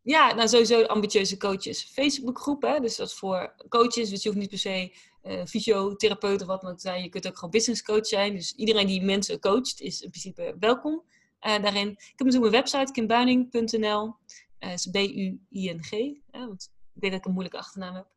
[0.02, 2.62] Ja, nou sowieso ambitieuze coaches Facebookgroep.
[2.62, 2.80] Hè?
[2.80, 4.10] Dus dat is voor coaches.
[4.10, 7.03] Dus je hoeft niet per se eh fysiotherapeut of wat dan ook zijn.
[7.03, 8.34] Je kunt ook gewoon business coach zijn.
[8.34, 11.03] Dus iedereen die mensen coacht is in principe welkom
[11.39, 11.89] eh, daarin.
[11.89, 14.15] Ik heb natuurlijk mijn website kimbuining.nl.
[14.57, 15.91] Eh is B-U-I-N-G.
[16.32, 18.07] want ik weet dat ik een moeilijke achternaam heb.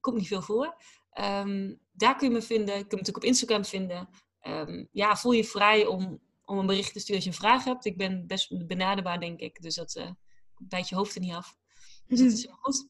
[0.00, 0.76] Komt niet veel voor.
[1.10, 2.74] Ehm, daar kun je me vinden.
[2.74, 4.08] Je kunt me natuurlijk op Instagram vinden.
[4.40, 7.64] Ehm, ja, voel je vrij om, om een bericht te sturen als je een vraag
[7.64, 7.84] hebt.
[7.84, 9.62] Ik ben best benaderbaar, denk ik.
[9.62, 10.14] Dus dat
[10.58, 11.56] bijt je hoofd er niet af.
[12.06, 12.88] Dus dat is helemaal goed.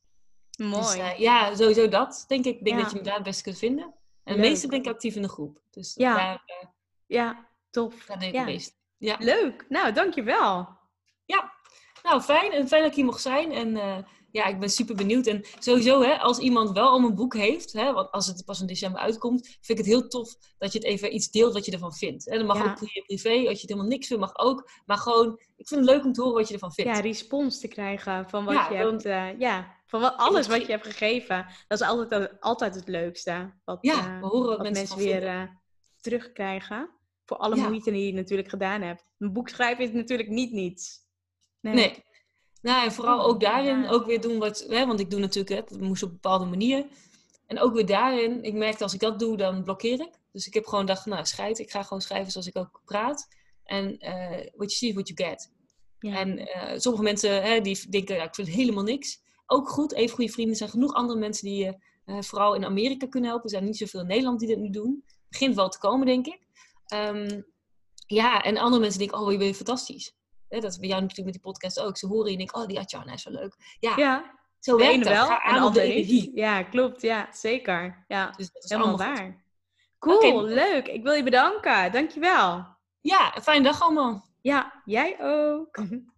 [0.59, 0.73] Mooi.
[0.83, 2.59] Dus, eh, ja, sowieso dat, denk ik.
[2.59, 2.83] Ik denk Ja.
[2.83, 3.85] dat je me daar het beste kunt vinden.
[3.85, 3.93] En
[4.35, 4.51] het Leuk.
[4.51, 5.61] meeste ben ik actief in de groep.
[5.71, 6.17] Dus Ja.
[6.17, 6.69] daar, eh,
[7.07, 8.05] Ja, tof.
[8.07, 8.45] daar denk ik Ja.
[8.45, 8.77] meest.
[8.97, 9.17] Ja.
[9.19, 9.65] Leuk.
[9.69, 10.69] Nou, dankjewel.
[11.25, 11.53] ja,
[12.03, 12.53] nou fijn.
[12.53, 13.53] En fijn dat ik hier mocht zijn.
[13.53, 13.99] En eh,
[14.31, 15.27] ja, ik ben super benieuwd.
[15.27, 18.61] En sowieso, hè, als iemand wel al een boek heeft, hè, want als het pas
[18.61, 21.65] in december uitkomt, vind ik het heel tof dat je het even iets deelt wat
[21.65, 22.25] je ervan vindt.
[22.25, 22.37] Hè.
[22.39, 24.71] Dat mag ook privé, als je het helemaal niks vindt, mag ook.
[24.87, 26.97] Maar gewoon, ik vind het leuk om te horen wat je ervan vindt.
[26.97, 30.73] Ja, respons te krijgen van wat je hebt, uh, ja, van wat, alles wat je
[30.73, 31.47] hebt gegeven.
[31.69, 33.53] Dat is altijd, altijd het leukste.
[33.65, 35.43] Wat, ja, uh, we horen wat, mensen, weer uh,
[36.01, 36.91] terugkrijgen.
[37.25, 39.05] Voor alle moeite die je natuurlijk gedaan hebt.
[39.19, 40.99] Een boek schrijven is natuurlijk niet niets.
[41.61, 41.75] Nee.
[41.75, 42.05] nee.
[42.63, 44.67] Nou, en vooral ook daarin ook weer doen wat...
[44.69, 46.87] Hè, want ik doe natuurlijk, het moest op een bepaalde manier.
[47.47, 50.13] En ook weer daarin, ik merkte als ik dat doe, dan blokkeer ik.
[50.33, 51.59] Dus ik heb gewoon gedacht, nou, scheid.
[51.59, 53.29] Ik ga gewoon schrijven zoals ik ook praat.
[53.65, 55.53] En uh, what you see, what you get.
[55.99, 56.19] Ja.
[56.19, 56.49] En
[56.81, 59.27] sommige mensen hè, die denken, ja, ik vind helemaal niks.
[59.51, 60.53] Ook goed, even goede vrienden.
[60.53, 63.51] Er zijn genoeg andere mensen die je uh, vooral in Amerika kunnen helpen.
[63.51, 65.03] Er zijn niet zoveel in Nederland die dat nu doen.
[65.07, 66.41] Het begint wel te komen, denk ik.
[66.95, 67.47] Um,
[68.07, 70.17] ja, en andere mensen denken, oh, je bent fantastisch.
[70.49, 71.97] Hè, dat is bij jou natuurlijk met die podcast ook.
[71.97, 73.77] Ze horen je en denken, oh, die Atjana is zo leuk.
[73.81, 74.39] Ja, ja.
[74.59, 75.29] zo werkt dat.
[75.29, 76.31] wel en de energie.
[76.35, 77.03] Ja, klopt.
[77.03, 78.05] Ja, zeker.
[78.09, 79.45] Ja, dus dat is helemaal waar.
[79.99, 80.87] Cool, leuk.
[80.89, 81.93] Ik wil je bedanken.
[81.93, 82.67] Dankjewel.
[83.01, 84.25] Ja, een fijne dag allemaal.
[84.41, 85.77] Ja, jij ook.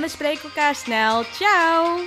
[0.01, 1.23] we spreken elkaar snel.
[1.23, 1.99] Ciao!